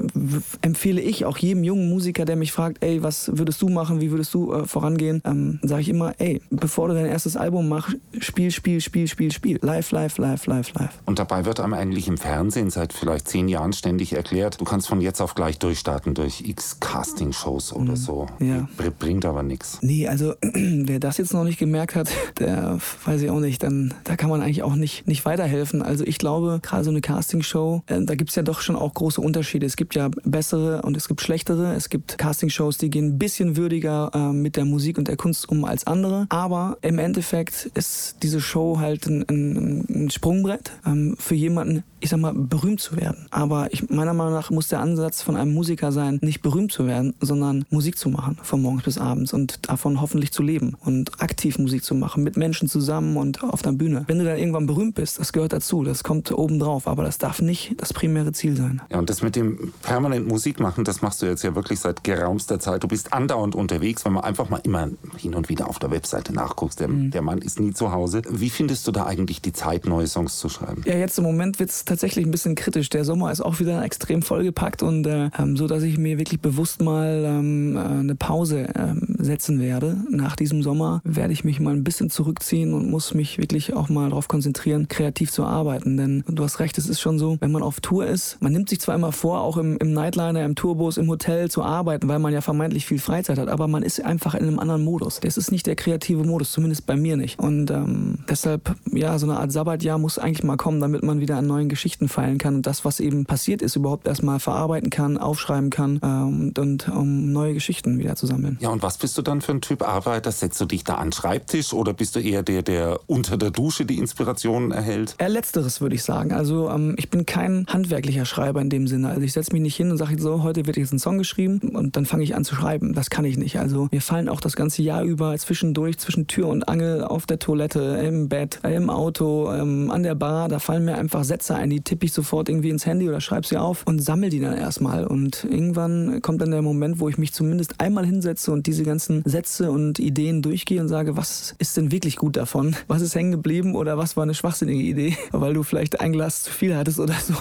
empfehle 0.62 1.00
ich 1.00 1.24
auch 1.24 1.38
jedem 1.38 1.64
jungen 1.64 1.88
Musiker, 1.88 2.24
der 2.24 2.36
mich 2.36 2.52
fragt, 2.52 2.82
ey, 2.82 3.02
was 3.02 3.30
würdest 3.34 3.60
du 3.62 3.68
machen, 3.68 4.00
wie 4.00 4.10
würdest 4.10 4.32
du 4.34 4.52
äh, 4.52 4.66
vorangehen, 4.66 5.22
ähm, 5.24 5.58
sage 5.62 5.82
ich 5.82 5.88
immer, 5.88 6.14
ey, 6.18 6.40
bevor 6.50 6.88
du 6.88 6.94
dein 6.94 7.06
erstes 7.06 7.36
Album 7.36 7.68
machst, 7.68 7.96
spiel, 8.20 8.50
spiel, 8.50 8.80
spiel, 8.80 9.08
spiel, 9.08 9.32
spiel. 9.32 9.58
Live, 9.62 9.90
live, 9.90 10.18
live, 10.18 10.46
live, 10.46 10.72
live. 10.74 10.98
Und 11.04 11.18
dabei 11.18 11.44
wird 11.44 11.60
einem 11.60 11.74
eigentlich 11.86 12.08
im 12.08 12.18
Fernsehen 12.18 12.70
seit 12.70 12.92
vielleicht 12.92 13.28
zehn 13.28 13.48
Jahren 13.48 13.72
ständig 13.72 14.12
erklärt, 14.12 14.60
du 14.60 14.64
kannst 14.64 14.88
von 14.88 15.00
jetzt 15.00 15.20
auf 15.20 15.34
gleich 15.34 15.58
durchstarten 15.58 16.14
durch 16.14 16.42
x 16.42 16.78
Casting-Shows 16.80 17.72
oder 17.72 17.92
mhm. 17.92 17.96
so. 17.96 18.26
Ja. 18.40 18.68
Bringt 18.98 19.24
aber 19.24 19.42
nichts. 19.42 19.78
Nee, 19.82 20.08
also 20.08 20.34
wer 20.42 20.98
das 20.98 21.18
jetzt 21.18 21.32
noch 21.32 21.44
nicht 21.44 21.58
gemerkt 21.58 21.94
hat, 21.94 22.08
der 22.38 22.78
weiß 23.04 23.22
ich 23.22 23.30
auch 23.30 23.40
nicht, 23.40 23.62
dann 23.62 23.94
da 24.04 24.16
kann 24.16 24.30
man 24.30 24.42
eigentlich 24.42 24.62
auch 24.62 24.74
nicht, 24.74 25.06
nicht 25.06 25.24
weiterhelfen. 25.24 25.82
Also 25.82 26.04
ich 26.04 26.18
glaube, 26.18 26.60
gerade 26.62 26.84
so 26.84 26.90
eine 26.90 27.00
Casting-Show, 27.00 27.82
äh, 27.86 28.00
da 28.02 28.14
gibt 28.14 28.30
es 28.30 28.36
ja 28.36 28.42
doch 28.42 28.60
schon 28.60 28.76
auch 28.76 28.92
große 28.94 29.20
Unterschiede. 29.20 29.66
Es 29.66 29.76
gibt 29.76 29.94
ja 29.94 30.10
bessere 30.24 30.82
und 30.82 30.96
es 30.96 31.08
gibt 31.08 31.20
schlechtere. 31.20 31.74
Es 31.74 31.88
gibt 31.88 32.18
Casting-Shows, 32.18 32.78
die 32.78 32.90
gehen 32.90 33.14
ein 33.14 33.18
bisschen 33.18 33.56
würdiger 33.56 34.10
äh, 34.12 34.32
mit 34.32 34.56
der 34.56 34.64
Musik 34.64 34.98
und 34.98 35.08
der 35.08 35.16
Kunst 35.16 35.48
um 35.48 35.64
als 35.64 35.86
andere. 35.86 36.26
Aber 36.30 36.78
im 36.82 36.98
Endeffekt 36.98 37.70
ist 37.74 38.16
diese 38.22 38.40
Show 38.40 38.78
halt 38.78 39.06
ein, 39.06 39.24
ein, 39.28 39.84
ein 39.88 40.10
Sprungbrett 40.10 40.72
ähm, 40.84 41.16
für 41.18 41.34
jemanden, 41.34 41.75
ich 42.00 42.10
sag 42.10 42.20
mal, 42.20 42.32
berühmt 42.34 42.80
zu 42.80 42.96
werden. 42.96 43.26
Aber 43.30 43.72
ich, 43.72 43.88
meiner 43.90 44.14
Meinung 44.14 44.34
nach 44.34 44.50
muss 44.50 44.68
der 44.68 44.80
Ansatz 44.80 45.22
von 45.22 45.36
einem 45.36 45.54
Musiker 45.54 45.92
sein, 45.92 46.18
nicht 46.22 46.42
berühmt 46.42 46.72
zu 46.72 46.86
werden, 46.86 47.14
sondern 47.20 47.64
Musik 47.70 47.98
zu 47.98 48.08
machen, 48.08 48.38
von 48.42 48.60
morgens 48.62 48.84
bis 48.84 48.98
abends 48.98 49.32
und 49.32 49.68
davon 49.68 50.00
hoffentlich 50.00 50.32
zu 50.32 50.42
leben 50.42 50.76
und 50.84 51.20
aktiv 51.20 51.58
Musik 51.58 51.84
zu 51.84 51.94
machen, 51.94 52.22
mit 52.22 52.36
Menschen 52.36 52.68
zusammen 52.68 53.16
und 53.16 53.42
auf 53.42 53.62
der 53.62 53.72
Bühne. 53.72 54.04
Wenn 54.06 54.18
du 54.18 54.24
dann 54.24 54.38
irgendwann 54.38 54.66
berühmt 54.66 54.94
bist, 54.94 55.18
das 55.18 55.32
gehört 55.32 55.52
dazu, 55.52 55.82
das 55.84 56.04
kommt 56.04 56.30
obendrauf, 56.30 56.86
aber 56.86 57.02
das 57.02 57.18
darf 57.18 57.40
nicht 57.40 57.74
das 57.78 57.92
primäre 57.92 58.32
Ziel 58.32 58.56
sein. 58.56 58.82
Ja, 58.90 58.98
und 58.98 59.10
das 59.10 59.22
mit 59.22 59.36
dem 59.36 59.72
permanent 59.82 60.28
Musik 60.28 60.60
machen, 60.60 60.84
das 60.84 61.02
machst 61.02 61.22
du 61.22 61.26
jetzt 61.26 61.42
ja 61.42 61.54
wirklich 61.54 61.80
seit 61.80 62.04
gerauster 62.04 62.60
Zeit. 62.60 62.82
Du 62.82 62.88
bist 62.88 63.12
andauernd 63.12 63.54
unterwegs, 63.54 64.04
wenn 64.04 64.12
man 64.12 64.24
einfach 64.24 64.48
mal 64.50 64.60
immer 64.62 64.90
hin 65.16 65.34
und 65.34 65.48
wieder 65.48 65.68
auf 65.68 65.78
der 65.78 65.90
Webseite 65.90 66.32
nachguckst. 66.32 66.80
Der, 66.80 66.88
mhm. 66.88 67.10
der 67.10 67.22
Mann 67.22 67.38
ist 67.38 67.58
nie 67.58 67.72
zu 67.72 67.92
Hause. 67.92 68.22
Wie 68.28 68.50
findest 68.50 68.86
du 68.86 68.92
da 68.92 69.06
eigentlich 69.06 69.40
die 69.40 69.52
Zeit, 69.52 69.86
neue 69.86 70.06
Songs 70.06 70.38
zu 70.38 70.48
schreiben? 70.48 70.82
Ja, 70.84 70.96
jetzt 70.96 71.18
im 71.18 71.24
Moment 71.24 71.58
wird 71.58 71.65
es 71.70 71.84
tatsächlich 71.84 72.24
ein 72.24 72.30
bisschen 72.30 72.54
kritisch. 72.54 72.88
Der 72.90 73.04
Sommer 73.04 73.30
ist 73.30 73.40
auch 73.40 73.60
wieder 73.60 73.84
extrem 73.84 74.22
vollgepackt 74.22 74.82
und 74.82 75.06
äh, 75.06 75.30
ähm, 75.38 75.56
so, 75.56 75.66
dass 75.66 75.82
ich 75.82 75.98
mir 75.98 76.18
wirklich 76.18 76.40
bewusst 76.40 76.82
mal 76.82 77.24
ähm, 77.26 77.76
äh, 77.76 77.80
eine 77.80 78.14
Pause 78.14 78.68
ähm, 78.76 79.15
setzen 79.26 79.60
werde. 79.60 79.98
Nach 80.10 80.36
diesem 80.36 80.62
Sommer 80.62 81.00
werde 81.04 81.32
ich 81.32 81.44
mich 81.44 81.60
mal 81.60 81.74
ein 81.74 81.84
bisschen 81.84 82.10
zurückziehen 82.10 82.72
und 82.72 82.90
muss 82.90 83.14
mich 83.14 83.38
wirklich 83.38 83.74
auch 83.74 83.88
mal 83.88 84.08
darauf 84.08 84.28
konzentrieren, 84.28 84.88
kreativ 84.88 85.30
zu 85.30 85.44
arbeiten. 85.44 85.96
Denn 85.96 86.24
du 86.28 86.42
hast 86.42 86.60
recht, 86.60 86.78
es 86.78 86.88
ist 86.88 87.00
schon 87.00 87.18
so, 87.18 87.36
wenn 87.40 87.52
man 87.52 87.62
auf 87.62 87.80
Tour 87.80 88.06
ist, 88.06 88.38
man 88.40 88.52
nimmt 88.52 88.68
sich 88.68 88.80
zwar 88.80 88.94
immer 88.94 89.12
vor, 89.12 89.40
auch 89.40 89.56
im, 89.56 89.76
im 89.78 89.92
Nightliner, 89.92 90.44
im 90.44 90.54
Tourbus, 90.54 90.96
im 90.96 91.08
Hotel 91.08 91.50
zu 91.50 91.62
arbeiten, 91.62 92.08
weil 92.08 92.18
man 92.18 92.32
ja 92.32 92.40
vermeintlich 92.40 92.86
viel 92.86 92.98
Freizeit 92.98 93.38
hat, 93.38 93.48
aber 93.48 93.68
man 93.68 93.82
ist 93.82 94.02
einfach 94.04 94.34
in 94.34 94.46
einem 94.46 94.58
anderen 94.58 94.84
Modus. 94.84 95.20
Das 95.20 95.36
ist 95.36 95.50
nicht 95.50 95.66
der 95.66 95.76
kreative 95.76 96.24
Modus, 96.24 96.52
zumindest 96.52 96.86
bei 96.86 96.96
mir 96.96 97.16
nicht. 97.16 97.38
Und 97.38 97.70
ähm, 97.70 98.18
deshalb, 98.28 98.74
ja, 98.92 99.18
so 99.18 99.26
eine 99.26 99.38
Art 99.38 99.52
Sabbatjahr 99.52 99.98
muss 99.98 100.18
eigentlich 100.18 100.44
mal 100.44 100.56
kommen, 100.56 100.80
damit 100.80 101.02
man 101.02 101.20
wieder 101.20 101.36
an 101.36 101.46
neuen 101.46 101.68
Geschichten 101.68 102.08
feilen 102.08 102.38
kann 102.38 102.56
und 102.56 102.66
das, 102.66 102.84
was 102.84 103.00
eben 103.00 103.26
passiert 103.26 103.62
ist, 103.62 103.76
überhaupt 103.76 104.06
erstmal 104.06 104.40
verarbeiten 104.40 104.90
kann, 104.90 105.18
aufschreiben 105.18 105.70
kann 105.70 106.00
ähm, 106.02 106.52
und 106.56 106.88
um 106.88 107.32
neue 107.32 107.54
Geschichten 107.54 107.98
wieder 107.98 108.16
zu 108.16 108.26
sammeln. 108.26 108.58
Ja, 108.60 108.70
und 108.70 108.82
was 108.82 108.98
bist 108.98 109.15
du 109.18 109.22
dann 109.22 109.40
für 109.40 109.52
ein 109.52 109.60
Typ 109.60 109.82
Arbeiter? 109.82 110.32
Setzt 110.32 110.60
du 110.60 110.64
dich 110.64 110.84
da 110.84 110.94
an 110.94 111.08
den 111.08 111.12
Schreibtisch 111.12 111.72
oder 111.72 111.92
bist 111.92 112.16
du 112.16 112.20
eher 112.20 112.42
der, 112.42 112.62
der 112.62 113.00
unter 113.06 113.36
der 113.36 113.50
Dusche 113.50 113.84
die 113.84 113.98
Inspirationen 113.98 114.72
erhält? 114.72 115.14
Eher 115.18 115.28
letzteres 115.28 115.80
würde 115.80 115.94
ich 115.94 116.02
sagen. 116.02 116.32
Also 116.32 116.70
ähm, 116.70 116.94
ich 116.98 117.10
bin 117.10 117.26
kein 117.26 117.66
handwerklicher 117.68 118.24
Schreiber 118.24 118.60
in 118.60 118.70
dem 118.70 118.86
Sinne. 118.86 119.08
Also 119.08 119.22
ich 119.22 119.32
setze 119.32 119.52
mich 119.52 119.62
nicht 119.62 119.76
hin 119.76 119.90
und 119.90 119.96
sage 119.96 120.20
so, 120.20 120.42
heute 120.42 120.66
wird 120.66 120.76
jetzt 120.76 120.92
ein 120.92 120.98
Song 120.98 121.18
geschrieben 121.18 121.58
und 121.74 121.96
dann 121.96 122.06
fange 122.06 122.24
ich 122.24 122.34
an 122.34 122.44
zu 122.44 122.54
schreiben. 122.54 122.94
Das 122.94 123.10
kann 123.10 123.24
ich 123.24 123.36
nicht. 123.36 123.58
Also 123.58 123.88
mir 123.90 124.00
fallen 124.00 124.28
auch 124.28 124.40
das 124.40 124.56
ganze 124.56 124.82
Jahr 124.82 125.02
über 125.02 125.36
zwischendurch, 125.36 125.98
zwischen 125.98 126.26
Tür 126.26 126.48
und 126.48 126.68
Angel, 126.68 127.04
auf 127.04 127.26
der 127.26 127.38
Toilette, 127.38 127.80
im 128.04 128.28
Bett, 128.28 128.60
im 128.62 128.90
Auto, 128.90 129.52
ähm, 129.52 129.90
an 129.90 130.02
der 130.02 130.14
Bar, 130.14 130.48
da 130.48 130.58
fallen 130.58 130.84
mir 130.84 130.96
einfach 130.96 131.24
Sätze 131.24 131.54
ein, 131.54 131.70
die 131.70 131.80
tippe 131.80 132.06
ich 132.06 132.12
sofort 132.12 132.48
irgendwie 132.48 132.70
ins 132.70 132.86
Handy 132.86 133.08
oder 133.08 133.20
schreibe 133.20 133.46
sie 133.46 133.56
auf 133.56 133.84
und 133.86 134.00
sammle 134.00 134.28
die 134.28 134.40
dann 134.40 134.56
erstmal. 134.56 135.06
Und 135.06 135.44
irgendwann 135.44 136.20
kommt 136.22 136.40
dann 136.40 136.50
der 136.50 136.62
Moment, 136.62 137.00
wo 137.00 137.08
ich 137.08 137.18
mich 137.18 137.32
zumindest 137.32 137.80
einmal 137.80 138.06
hinsetze 138.06 138.52
und 138.52 138.66
diese 138.66 138.84
ganzen 138.96 139.22
Sätze 139.26 139.70
und 139.70 139.98
Ideen 139.98 140.40
durchgehe 140.40 140.80
und 140.80 140.88
sage, 140.88 141.18
was 141.18 141.54
ist 141.58 141.76
denn 141.76 141.92
wirklich 141.92 142.16
gut 142.16 142.38
davon? 142.38 142.74
Was 142.88 143.02
ist 143.02 143.14
hängen 143.14 143.30
geblieben 143.30 143.74
oder 143.74 143.98
was 143.98 144.16
war 144.16 144.22
eine 144.22 144.32
schwachsinnige 144.32 144.82
Idee, 144.82 145.18
weil 145.32 145.52
du 145.52 145.62
vielleicht 145.62 146.00
ein 146.00 146.12
Glas 146.12 146.44
zu 146.44 146.50
viel 146.50 146.74
hattest 146.74 146.98
oder 146.98 147.14
so. 147.14 147.34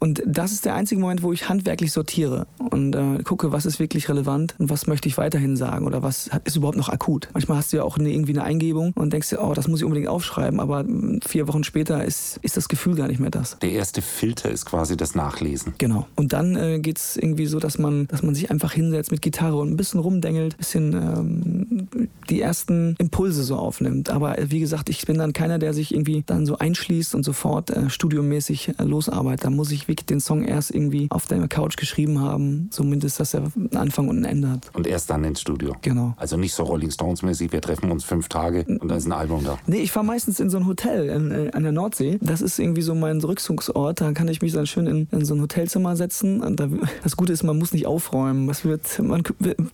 Und 0.00 0.20
das 0.26 0.50
ist 0.50 0.64
der 0.64 0.74
einzige 0.74 1.00
Moment, 1.00 1.22
wo 1.22 1.32
ich 1.32 1.48
handwerklich 1.48 1.92
sortiere 1.92 2.48
und 2.70 2.96
äh, 2.96 3.22
gucke, 3.22 3.52
was 3.52 3.66
ist 3.66 3.78
wirklich 3.78 4.08
relevant 4.08 4.56
und 4.58 4.68
was 4.68 4.88
möchte 4.88 5.08
ich 5.08 5.16
weiterhin 5.16 5.56
sagen 5.56 5.86
oder 5.86 6.02
was 6.02 6.28
ist 6.42 6.56
überhaupt 6.56 6.76
noch 6.76 6.88
akut. 6.88 7.28
Manchmal 7.34 7.58
hast 7.58 7.72
du 7.72 7.76
ja 7.76 7.84
auch 7.84 7.96
eine, 7.96 8.10
irgendwie 8.10 8.32
eine 8.32 8.42
Eingebung 8.42 8.92
und 8.96 9.12
denkst 9.12 9.28
dir, 9.28 9.40
oh, 9.40 9.54
das 9.54 9.68
muss 9.68 9.78
ich 9.78 9.84
unbedingt 9.84 10.08
aufschreiben, 10.08 10.58
aber 10.58 10.84
vier 11.24 11.46
Wochen 11.46 11.62
später 11.62 12.04
ist, 12.04 12.40
ist 12.42 12.56
das 12.56 12.68
Gefühl 12.68 12.96
gar 12.96 13.06
nicht 13.06 13.20
mehr 13.20 13.30
das. 13.30 13.58
Der 13.60 13.70
erste 13.70 14.02
Filter 14.02 14.50
ist 14.50 14.66
quasi 14.66 14.96
das 14.96 15.14
Nachlesen. 15.14 15.74
Genau. 15.78 16.08
Und 16.16 16.32
dann 16.32 16.56
äh, 16.56 16.80
geht 16.80 16.98
es 16.98 17.16
irgendwie 17.16 17.46
so, 17.46 17.60
dass 17.60 17.78
man, 17.78 18.08
dass 18.08 18.24
man 18.24 18.34
sich 18.34 18.50
einfach 18.50 18.72
hinsetzt 18.72 19.12
mit 19.12 19.22
Gitarre 19.22 19.56
und 19.56 19.70
ein 19.70 19.76
bisschen 19.76 20.00
rumdengelt, 20.00 20.54
ein 20.54 20.58
bisschen 20.58 20.79
ähm, 20.92 22.08
die 22.28 22.40
ersten 22.40 22.94
Impulse 22.98 23.42
so 23.42 23.56
aufnimmt. 23.56 24.10
Aber 24.10 24.38
äh, 24.38 24.50
wie 24.50 24.60
gesagt, 24.60 24.88
ich 24.88 25.04
bin 25.06 25.18
dann 25.18 25.32
keiner, 25.32 25.58
der 25.58 25.74
sich 25.74 25.92
irgendwie 25.92 26.22
dann 26.26 26.46
so 26.46 26.58
einschließt 26.58 27.14
und 27.14 27.24
sofort 27.24 27.70
äh, 27.70 27.90
studiomäßig 27.90 28.74
äh, 28.78 28.84
losarbeitet. 28.84 29.44
Da 29.44 29.50
muss 29.50 29.70
ich 29.70 29.88
wirklich 29.88 30.06
den 30.06 30.20
Song 30.20 30.44
erst 30.44 30.74
irgendwie 30.74 31.08
auf 31.10 31.26
der 31.26 31.46
Couch 31.48 31.76
geschrieben 31.76 32.20
haben, 32.20 32.68
zumindest, 32.70 33.20
dass 33.20 33.34
er 33.34 33.44
einen 33.56 33.76
Anfang 33.76 34.08
und 34.08 34.18
ein 34.18 34.24
Ende 34.24 34.50
hat. 34.50 34.70
Und 34.74 34.86
erst 34.86 35.10
dann 35.10 35.24
ins 35.24 35.40
Studio. 35.40 35.76
Genau. 35.82 36.14
Also 36.16 36.36
nicht 36.36 36.54
so 36.54 36.62
Rolling 36.62 36.90
Stones 36.90 37.22
mäßig, 37.22 37.52
wir 37.52 37.60
treffen 37.60 37.90
uns 37.90 38.04
fünf 38.04 38.28
Tage 38.28 38.64
und 38.64 38.88
da 38.88 38.96
ist 38.96 39.06
ein 39.06 39.12
Album 39.12 39.44
da. 39.44 39.58
Nee, 39.66 39.78
ich 39.78 39.92
fahre 39.92 40.06
meistens 40.06 40.40
in 40.40 40.50
so 40.50 40.58
ein 40.58 40.66
Hotel 40.66 41.08
in, 41.08 41.30
äh, 41.30 41.50
an 41.52 41.62
der 41.62 41.72
Nordsee. 41.72 42.18
Das 42.20 42.40
ist 42.40 42.58
irgendwie 42.58 42.82
so 42.82 42.94
mein 42.94 43.20
Rückzugsort. 43.20 44.00
Da 44.00 44.12
kann 44.12 44.28
ich 44.28 44.42
mich 44.42 44.52
dann 44.52 44.66
schön 44.66 44.86
in, 44.86 45.08
in 45.10 45.24
so 45.24 45.34
ein 45.34 45.40
Hotelzimmer 45.40 45.96
setzen. 45.96 46.40
Und 46.40 46.60
da, 46.60 46.68
das 47.02 47.16
Gute 47.16 47.32
ist, 47.32 47.42
man 47.42 47.58
muss 47.58 47.72
nicht 47.72 47.86
aufräumen. 47.86 48.46
Was 48.46 48.64
wird, 48.64 48.98
man, 49.00 49.22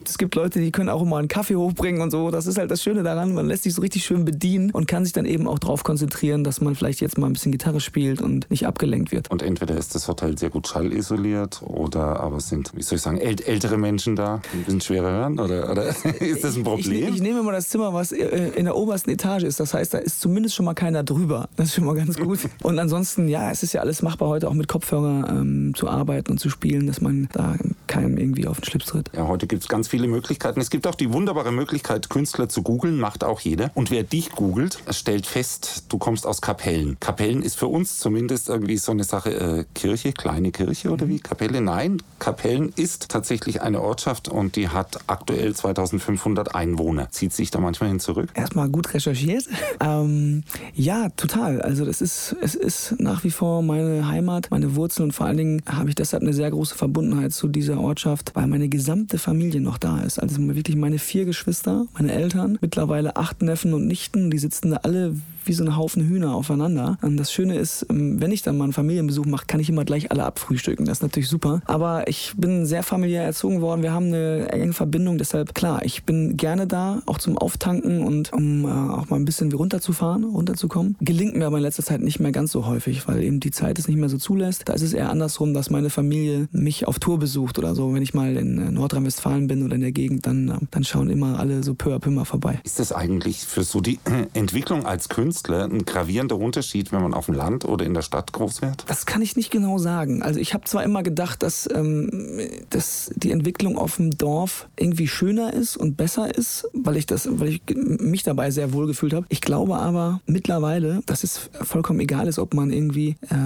es 0.05 0.19
gibt 0.19 0.35
Leute, 0.35 0.61
die 0.61 0.73
können 0.73 0.89
auch 0.97 1.03
immer 1.03 1.19
einen 1.19 1.29
Kaffee 1.29 1.57
hochbringen 1.57 2.01
und 2.01 2.11
so. 2.11 2.31
Das 2.31 2.47
ist 2.47 2.59
halt 2.59 2.71
das 2.71 2.83
Schöne 2.83 3.03
daran. 3.03 3.35
Man 3.35 3.47
lässt 3.47 3.65
sich 3.65 3.75
so 3.75 3.83
richtig 3.83 4.05
schön 4.05 4.25
bedienen 4.25 4.71
und 4.71 4.89
kann 4.89 5.05
sich 5.05 5.13
dann 5.13 5.27
eben 5.27 5.47
auch 5.47 5.59
darauf 5.59 5.85
konzentrieren, 5.85 6.43
dass 6.43 6.61
man 6.61 6.75
vielleicht 6.75 7.01
jetzt 7.01 7.19
mal 7.19 7.27
ein 7.27 7.35
bisschen 7.35 7.53
Gitarre 7.53 7.81
spielt 7.81 8.23
und 8.23 8.51
nicht 8.51 8.67
abgelenkt 8.67 9.13
wird. 9.13 9.31
Und 9.31 9.43
entweder 9.43 9.77
ist 9.77 9.95
das 9.95 10.09
Hotel 10.09 10.39
sehr 10.39 10.51
gut 10.51 10.67
schallisoliert 10.67 11.63
oder 11.63 12.21
aber 12.21 12.41
sind, 12.41 12.73
wie 12.75 12.83
soll 12.83 12.97
ich 12.97 13.03
sagen, 13.03 13.19
äl 13.19 13.37
ältere 13.45 13.77
Menschen 13.77 14.17
da, 14.17 14.41
die 14.53 14.59
ein 14.59 14.65
bisschen 14.65 14.81
schwerer 14.81 15.11
hören? 15.11 15.39
Oder, 15.39 15.71
oder 15.71 15.85
ist 16.21 16.45
das 16.45 16.57
ein 16.57 16.65
Problem? 16.65 17.09
Ich, 17.09 17.17
ich, 17.17 17.23
nehme 17.23 17.43
mal 17.43 17.53
das 17.53 17.69
Zimmer, 17.69 17.93
was 17.93 18.13
äh, 18.13 18.51
in 18.57 18.65
der 18.65 18.77
obersten 18.77 19.11
Etage 19.11 19.45
ist. 19.45 19.61
Das 19.61 19.75
heißt, 19.75 19.93
da 19.93 19.99
ist 19.99 20.21
zumindest 20.21 20.55
schon 20.55 20.65
mal 20.65 20.75
keiner 20.75 21.03
drüber. 21.03 21.49
Das 21.57 21.69
ist 21.69 21.75
schon 21.75 21.85
mal 21.85 21.95
ganz 21.95 22.17
gut. 22.17 22.41
Und 22.63 22.79
ansonsten, 22.79 23.29
ja, 23.29 23.51
es 23.51 23.63
ist 23.63 23.73
ja 23.75 23.83
alles 23.83 24.03
machbar 24.03 24.29
heute 24.29 24.49
auch 24.49 24.55
mit 24.55 24.69
Kopfhörer 24.69 25.29
ähm, 25.31 25.75
zu 25.75 25.89
arbeiten 25.89 26.33
und 26.33 26.39
zu 26.39 26.51
spielen, 26.51 26.87
dass 26.87 27.01
man 27.01 27.29
da 27.33 27.57
keinem 27.87 28.17
irgendwie 28.19 28.47
auf 28.47 28.61
den 28.61 28.65
Schlips 28.65 28.87
tritt. 28.87 29.11
Ja, 29.15 29.27
heute 29.27 29.47
gibt 29.47 29.63
es 29.63 29.69
ganz 29.69 29.89
viele 29.89 30.09
Möglichkeiten. 30.09 30.61
Es 30.61 30.71
gibt 30.71 30.87
auch 30.87 30.95
die 30.95 31.13
wunderbare 31.13 31.53
Möglichkeit, 31.53 32.11
Künstler 32.11 32.49
zu 32.49 32.63
googeln, 32.63 32.99
macht 32.99 33.25
auch 33.25 33.41
jeder. 33.41 33.71
Und 33.75 33.91
wer 33.91 34.03
dich 34.03 34.31
googelt, 34.33 34.79
stellt 34.91 35.27
fest, 35.27 35.85
du 35.89 35.99
kommst 35.99 36.27
aus 36.27 36.41
Kapellen. 36.41 36.99
Kapellen 37.01 37.43
ist 37.43 37.57
für 37.57 37.69
uns 37.69 37.99
zumindest 37.99 38.49
irgendwie 38.49 38.77
so 38.77 38.93
eine 38.93 39.05
Sache, 39.05 39.35
äh, 39.35 39.65
Kirche, 39.75 40.13
kleine 40.13 40.53
Kirche 40.53 40.91
oder 40.91 41.09
wie? 41.09 41.21
Kapelle? 41.21 41.61
Nein, 41.61 42.03
Kapellen 42.19 42.73
ist 42.77 43.09
tatsächlich 43.09 43.63
eine 43.63 43.83
Ortschaft 43.83 44.29
und 44.29 44.57
die 44.57 44.69
hat 44.69 45.01
aktuell 45.07 45.55
2500 45.55 46.55
Einwohner. 46.55 47.11
Zieht 47.11 47.33
sich 47.33 47.51
da 47.51 47.61
manchmal 47.61 47.91
hin 47.91 48.01
zurück? 48.01 48.31
Erstmal 48.35 48.69
gut 48.69 48.95
recherchiert. 48.95 49.45
ähm, 49.81 50.45
ja, 50.75 51.09
total. 51.11 51.63
Also 51.63 51.85
das 51.85 52.01
ist, 52.01 52.37
es 52.41 52.55
ist 52.55 52.97
nach 52.99 53.25
wie 53.25 53.31
vor 53.31 53.63
meine 53.63 54.09
Heimat, 54.09 54.51
meine 54.51 54.77
Wurzeln 54.77 55.05
und 55.07 55.13
vor 55.13 55.27
allen 55.27 55.37
Dingen 55.37 55.63
habe 55.67 55.89
ich 55.89 55.95
deshalb 55.95 56.23
eine 56.23 56.33
sehr 56.33 56.51
große 56.51 56.75
Verbundenheit 56.75 57.33
zu 57.33 57.49
dieser 57.49 57.76
Ortschaft, 57.81 58.33
weil 58.35 58.47
meine 58.47 58.69
gesamte 58.69 59.19
Familie 59.19 59.61
noch 59.61 59.79
da 59.79 60.01
ist. 60.01 60.19
Also 60.19 60.37
wirklich 60.39 60.77
meine 60.77 60.99
vier 60.99 61.25
Geschwister, 61.25 61.87
meine 61.95 62.13
Eltern, 62.13 62.59
mittlerweile 62.61 63.17
acht 63.17 63.43
Neffen 63.43 63.75
und 63.75 63.87
Nichten, 63.87 64.31
die 64.31 64.39
sitzen 64.39 64.71
da 64.71 64.79
alle 64.79 65.17
wie 65.47 65.53
so 65.53 65.65
ein 65.65 65.77
Haufen 65.77 66.03
Hühner 66.07 66.35
aufeinander. 66.35 66.99
Und 67.03 67.17
das 67.17 67.33
Schöne 67.33 67.57
ist, 67.57 67.87
ähm, 67.91 68.21
wenn 68.21 68.33
ich 68.33 68.43
dann 68.43 68.57
mal 68.57 68.65
einen 68.65 68.73
Familienbesuch 68.73 69.27
mache, 69.27 69.47
kann 69.47 69.61
ich 69.61 69.69
immer 69.69 69.85
gleich 69.85 70.11
alle 70.11 70.25
abfrühstücken. 70.25 70.87
Das 70.87 70.99
ist 70.99 71.03
natürlich 71.03 71.29
super. 71.29 71.63
Aber 71.67 72.09
ich 72.09 72.35
bin 72.37 72.67
sehr 72.67 72.83
familiär 72.83 73.23
erzogen 73.23 73.61
worden. 73.61 73.83
Wir 73.83 73.93
haben 73.93 74.07
eine 74.07 74.49
enge 74.51 74.73
Verbindung. 74.73 75.19
Deshalb, 75.19 75.55
klar, 75.55 75.85
ich 75.85 76.05
bin 76.05 76.37
gerne 76.37 76.67
da, 76.67 77.03
auch 77.07 77.19
zum 77.19 77.39
Auftanken 77.39 78.03
und 78.03 78.33
um 78.33 78.65
äh, 78.65 78.69
auch 78.69 79.09
mal 79.09 79.17
ein 79.17 79.25
bisschen 79.25 79.53
runterzufahren, 79.53 80.25
runterzukommen. 80.25 80.97
Gelingt 81.01 81.37
mir 81.37 81.47
aber 81.47 81.59
in 81.59 81.63
letzter 81.63 81.83
Zeit 81.83 82.01
nicht 82.01 82.21
mehr 82.21 82.33
ganz 82.33 82.53
so 82.53 82.67
häufig, 82.67 83.07
weil 83.09 83.23
eben 83.23 83.41
die 83.41 83.51
Zeit 83.51 83.79
es 83.79 83.89
nicht 83.89 83.97
mehr 83.97 84.09
so 84.09 84.19
zulässt. 84.19 84.69
Da 84.69 84.73
ist 84.73 84.83
es 84.83 84.93
eher 84.93 85.11
andersrum, 85.11 85.55
dass 85.55 85.71
meine 85.71 85.91
Familie 85.91 86.49
mich 86.53 86.87
auf 86.87 86.99
Tour 86.99 87.19
besucht 87.19 87.59
oder 87.59 87.75
so. 87.75 87.95
Wenn 87.95 88.03
ich 88.03 88.15
mal 88.15 88.37
in 88.37 88.59
äh, 88.59 88.71
Nordrhein-Westfalen 88.71 89.47
bin 89.47 89.63
oder 89.65 89.75
in 89.75 89.81
der 89.81 89.93
Gegend, 89.93 90.27
dann, 90.27 90.49
äh, 90.49 90.59
dann 90.71 90.85
schauen 90.85 91.11
immer 91.11 91.39
alle 91.39 91.63
so 91.63 91.75
peu 91.75 91.95
à 91.95 91.99
peu 91.99 92.11
mal 92.11 92.25
vorbei. 92.25 92.61
Ist 92.65 92.79
das 92.79 92.93
eigentlich 92.93 93.39
für 93.39 93.63
so 93.63 93.81
die 93.81 93.99
Entwicklung 94.35 94.87
als 94.87 95.09
Künstler 95.09 95.36
Künstler 95.37 95.65
ein 95.65 95.85
gravierender 95.85 96.39
Unterschied, 96.39 96.93
wenn 96.93 97.03
man 97.03 97.13
auf 97.13 97.27
dem 97.27 97.35
Land 97.35 97.67
oder 97.67 97.85
in 97.85 97.93
der 97.93 98.01
Stadt 98.01 98.33
groß 98.33 98.63
wird? 98.63 98.85
Das 98.89 99.05
kann 99.05 99.21
ich 99.21 99.37
nicht 99.37 99.51
genau 99.51 99.77
sagen. 99.77 100.23
Also 100.23 100.41
ich 100.41 100.55
habe 100.55 100.65
zwar 100.65 100.83
immer 100.83 101.03
gedacht, 101.03 101.43
dass, 101.43 101.69
ähm, 101.73 102.41
dass 102.71 103.11
die 103.15 103.33
Entwicklung 103.33 103.77
auf 103.77 103.97
dem 103.97 104.17
Dorf 104.17 104.67
irgendwie 104.77 105.07
schöner 105.07 105.53
ist 105.53 105.77
und 105.77 105.99
besser 105.99 106.35
ist, 106.35 106.67
weil 106.73 106.97
ich, 106.97 107.05
das, 107.05 107.29
weil 107.31 107.49
ich 107.49 107.63
mich 107.75 108.23
dabei 108.23 108.51
sehr 108.51 108.73
wohl 108.73 108.87
gefühlt 108.87 109.13
habe. 109.13 109.27
Ich 109.29 109.43
glaube 109.43 109.77
aber 109.77 110.21
mittlerweile, 110.25 111.03
dass 111.05 111.23
es 111.23 111.51
vollkommen 111.63 112.01
egal 112.01 112.29
ist, 112.29 112.39
ob 112.39 112.55
man 112.55 112.71
irgendwie 112.73 113.17
äh, 113.29 113.37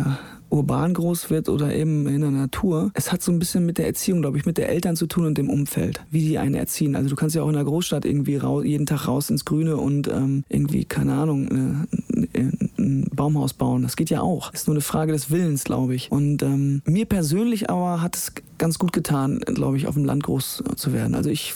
urban 0.51 0.95
groß 0.95 1.31
wird 1.31 1.49
oder 1.49 1.75
eben 1.75 2.07
in 2.07 2.21
der 2.21 2.31
Natur. 2.31 2.91
Es 2.95 3.13
hat 3.13 3.23
so 3.23 3.33
ein 3.33 3.39
bisschen 3.39 3.67
mit 3.67 3.79
der 3.79 3.87
Erziehung, 3.87 4.21
glaube 4.21 4.39
ich, 4.39 4.47
mit 4.47 4.59
der 4.59 4.69
Eltern 4.69 4.97
zu 4.97 5.07
tun 5.07 5.27
und 5.27 5.39
dem 5.39 5.49
Umfeld, 5.49 6.05
wie 6.11 6.21
die 6.21 6.39
einen 6.39 6.55
erziehen. 6.55 6.97
Also 6.97 7.09
du 7.09 7.17
kannst 7.17 7.37
ja 7.37 7.43
auch 7.43 7.49
in 7.49 7.55
der 7.55 7.65
Großstadt 7.65 8.05
irgendwie 8.05 8.37
raus, 8.37 8.65
jeden 8.65 8.87
Tag 8.87 9.09
raus 9.09 9.31
ins 9.31 9.45
Grüne 9.45 9.77
und 9.77 10.09
ähm, 10.09 10.45
irgendwie, 10.49 10.85
keine 10.85 11.15
Ahnung, 11.15 11.87
äh, 12.33 12.51
ein 12.81 13.09
Baumhaus 13.15 13.53
bauen. 13.53 13.83
Das 13.83 13.97
geht 13.97 14.11
ja 14.11 14.21
auch. 14.21 14.53
Ist 14.53 14.67
nur 14.67 14.75
eine 14.75 14.81
Frage 14.81 15.13
des 15.13 15.31
Willens, 15.31 15.65
glaube 15.65 15.95
ich. 15.95 16.11
Und 16.11 16.43
ähm, 16.43 16.83
mir 16.85 17.07
persönlich 17.07 17.71
aber 17.71 18.01
hat 18.01 18.17
es 18.17 18.33
ganz 18.59 18.79
gut 18.79 18.93
getan, 18.93 19.41
glaube 19.41 19.77
ich, 19.77 19.87
auf 19.87 19.95
dem 19.95 20.05
Land 20.05 20.25
groß 20.25 20.65
zu 20.77 20.93
werden. 20.93 21.15
Also 21.15 21.31
ich 21.31 21.55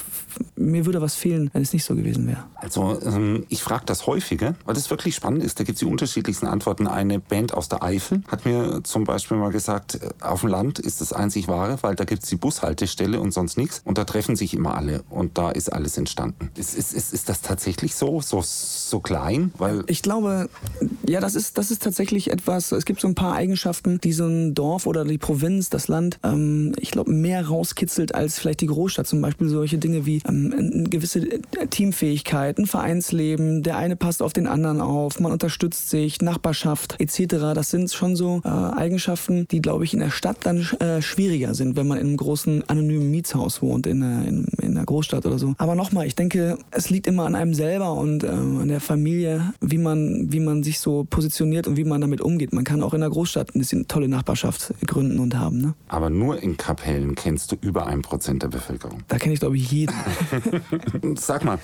mir 0.56 0.86
würde 0.86 1.00
was 1.00 1.14
fehlen, 1.14 1.50
wenn 1.52 1.62
es 1.62 1.72
nicht 1.72 1.84
so 1.84 1.94
gewesen 1.94 2.26
wäre. 2.26 2.44
Also 2.56 3.00
ähm, 3.04 3.44
ich 3.48 3.62
frage 3.62 3.84
das 3.86 4.06
häufiger, 4.06 4.54
weil 4.64 4.74
das 4.74 4.90
wirklich 4.90 5.14
spannend 5.14 5.42
ist. 5.42 5.58
Da 5.58 5.64
gibt 5.64 5.76
es 5.76 5.80
die 5.80 5.86
unterschiedlichsten 5.86 6.46
Antworten. 6.46 6.86
Eine 6.86 7.20
Band 7.20 7.54
aus 7.54 7.68
der 7.68 7.82
Eifel 7.82 8.22
hat 8.28 8.44
mir 8.44 8.82
zum 8.84 9.04
Beispiel 9.04 9.36
mal 9.36 9.50
gesagt, 9.50 9.96
äh, 9.96 10.10
auf 10.20 10.40
dem 10.40 10.50
Land 10.50 10.78
ist 10.78 11.00
das 11.00 11.12
einzig 11.12 11.48
wahre, 11.48 11.78
weil 11.82 11.94
da 11.94 12.04
gibt 12.04 12.22
es 12.22 12.28
die 12.28 12.36
Bushaltestelle 12.36 13.20
und 13.20 13.32
sonst 13.32 13.56
nichts. 13.56 13.82
Und 13.84 13.98
da 13.98 14.04
treffen 14.04 14.36
sich 14.36 14.54
immer 14.54 14.76
alle. 14.76 15.02
Und 15.10 15.38
da 15.38 15.50
ist 15.50 15.72
alles 15.72 15.96
entstanden. 15.98 16.50
Ist, 16.56 16.76
ist, 16.76 16.92
ist, 16.92 17.12
ist 17.12 17.28
das 17.28 17.42
tatsächlich 17.42 17.94
so, 17.94 18.20
so, 18.20 18.40
so 18.42 19.00
klein? 19.00 19.52
Weil 19.58 19.84
ich 19.86 20.02
glaube, 20.02 20.48
ja, 21.06 21.13
das 21.20 21.34
ist, 21.34 21.58
das 21.58 21.70
ist 21.70 21.82
tatsächlich 21.82 22.30
etwas, 22.30 22.72
es 22.72 22.84
gibt 22.84 23.00
so 23.00 23.08
ein 23.08 23.14
paar 23.14 23.34
Eigenschaften, 23.34 24.00
die 24.02 24.12
so 24.12 24.26
ein 24.26 24.54
Dorf 24.54 24.86
oder 24.86 25.04
die 25.04 25.18
Provinz, 25.18 25.70
das 25.70 25.88
Land, 25.88 26.18
ähm, 26.22 26.72
ich 26.78 26.90
glaube, 26.90 27.10
mehr 27.10 27.46
rauskitzelt 27.46 28.14
als 28.14 28.38
vielleicht 28.38 28.60
die 28.60 28.66
Großstadt. 28.66 29.06
Zum 29.06 29.20
Beispiel 29.20 29.48
solche 29.48 29.78
Dinge 29.78 30.06
wie 30.06 30.22
ähm, 30.26 30.88
gewisse 30.90 31.20
Teamfähigkeit, 31.70 32.58
ein 32.58 32.66
Vereinsleben, 32.66 33.62
der 33.62 33.76
eine 33.76 33.96
passt 33.96 34.22
auf 34.22 34.32
den 34.32 34.46
anderen 34.46 34.80
auf, 34.80 35.20
man 35.20 35.32
unterstützt 35.32 35.90
sich, 35.90 36.20
Nachbarschaft 36.20 36.96
etc. 37.00 37.54
Das 37.54 37.70
sind 37.70 37.92
schon 37.92 38.16
so 38.16 38.40
äh, 38.44 38.48
Eigenschaften, 38.48 39.46
die, 39.48 39.60
glaube 39.60 39.84
ich, 39.84 39.94
in 39.94 40.00
der 40.00 40.10
Stadt 40.10 40.38
dann 40.42 40.60
äh, 40.80 41.02
schwieriger 41.02 41.54
sind, 41.54 41.76
wenn 41.76 41.86
man 41.86 41.98
in 41.98 42.08
einem 42.08 42.16
großen 42.16 42.68
anonymen 42.68 43.10
Mietshaus 43.10 43.62
wohnt, 43.62 43.86
in 43.86 44.02
einer, 44.02 44.26
in, 44.26 44.44
in 44.60 44.76
einer 44.76 44.86
Großstadt 44.86 45.26
oder 45.26 45.38
so. 45.38 45.54
Aber 45.58 45.74
nochmal, 45.74 46.06
ich 46.06 46.14
denke, 46.14 46.58
es 46.70 46.90
liegt 46.90 47.06
immer 47.06 47.26
an 47.26 47.34
einem 47.34 47.54
selber 47.54 47.94
und 47.94 48.24
äh, 48.24 48.28
an 48.28 48.68
der 48.68 48.80
Familie, 48.80 49.54
wie 49.60 49.78
man, 49.78 50.32
wie 50.32 50.40
man 50.40 50.62
sich 50.62 50.80
so 50.80 51.03
positioniert 51.10 51.66
und 51.66 51.76
wie 51.76 51.84
man 51.84 52.00
damit 52.00 52.20
umgeht. 52.20 52.52
Man 52.52 52.64
kann 52.64 52.82
auch 52.82 52.94
in 52.94 53.00
der 53.00 53.10
Großstadt 53.10 53.54
eine 53.54 53.86
tolle 53.86 54.08
Nachbarschaft 54.08 54.74
gründen 54.86 55.18
und 55.18 55.36
haben. 55.36 55.58
Ne? 55.58 55.74
Aber 55.88 56.10
nur 56.10 56.42
in 56.42 56.56
Kapellen 56.56 57.14
kennst 57.14 57.52
du 57.52 57.56
über 57.60 57.86
ein 57.86 58.02
Prozent 58.02 58.42
der 58.42 58.48
Bevölkerung. 58.48 59.02
Da 59.08 59.18
kenne 59.18 59.34
ich, 59.34 59.40
glaube 59.40 59.56
ich, 59.56 59.70
jeden. 59.70 59.94
Sag 61.16 61.44
mal, 61.44 61.58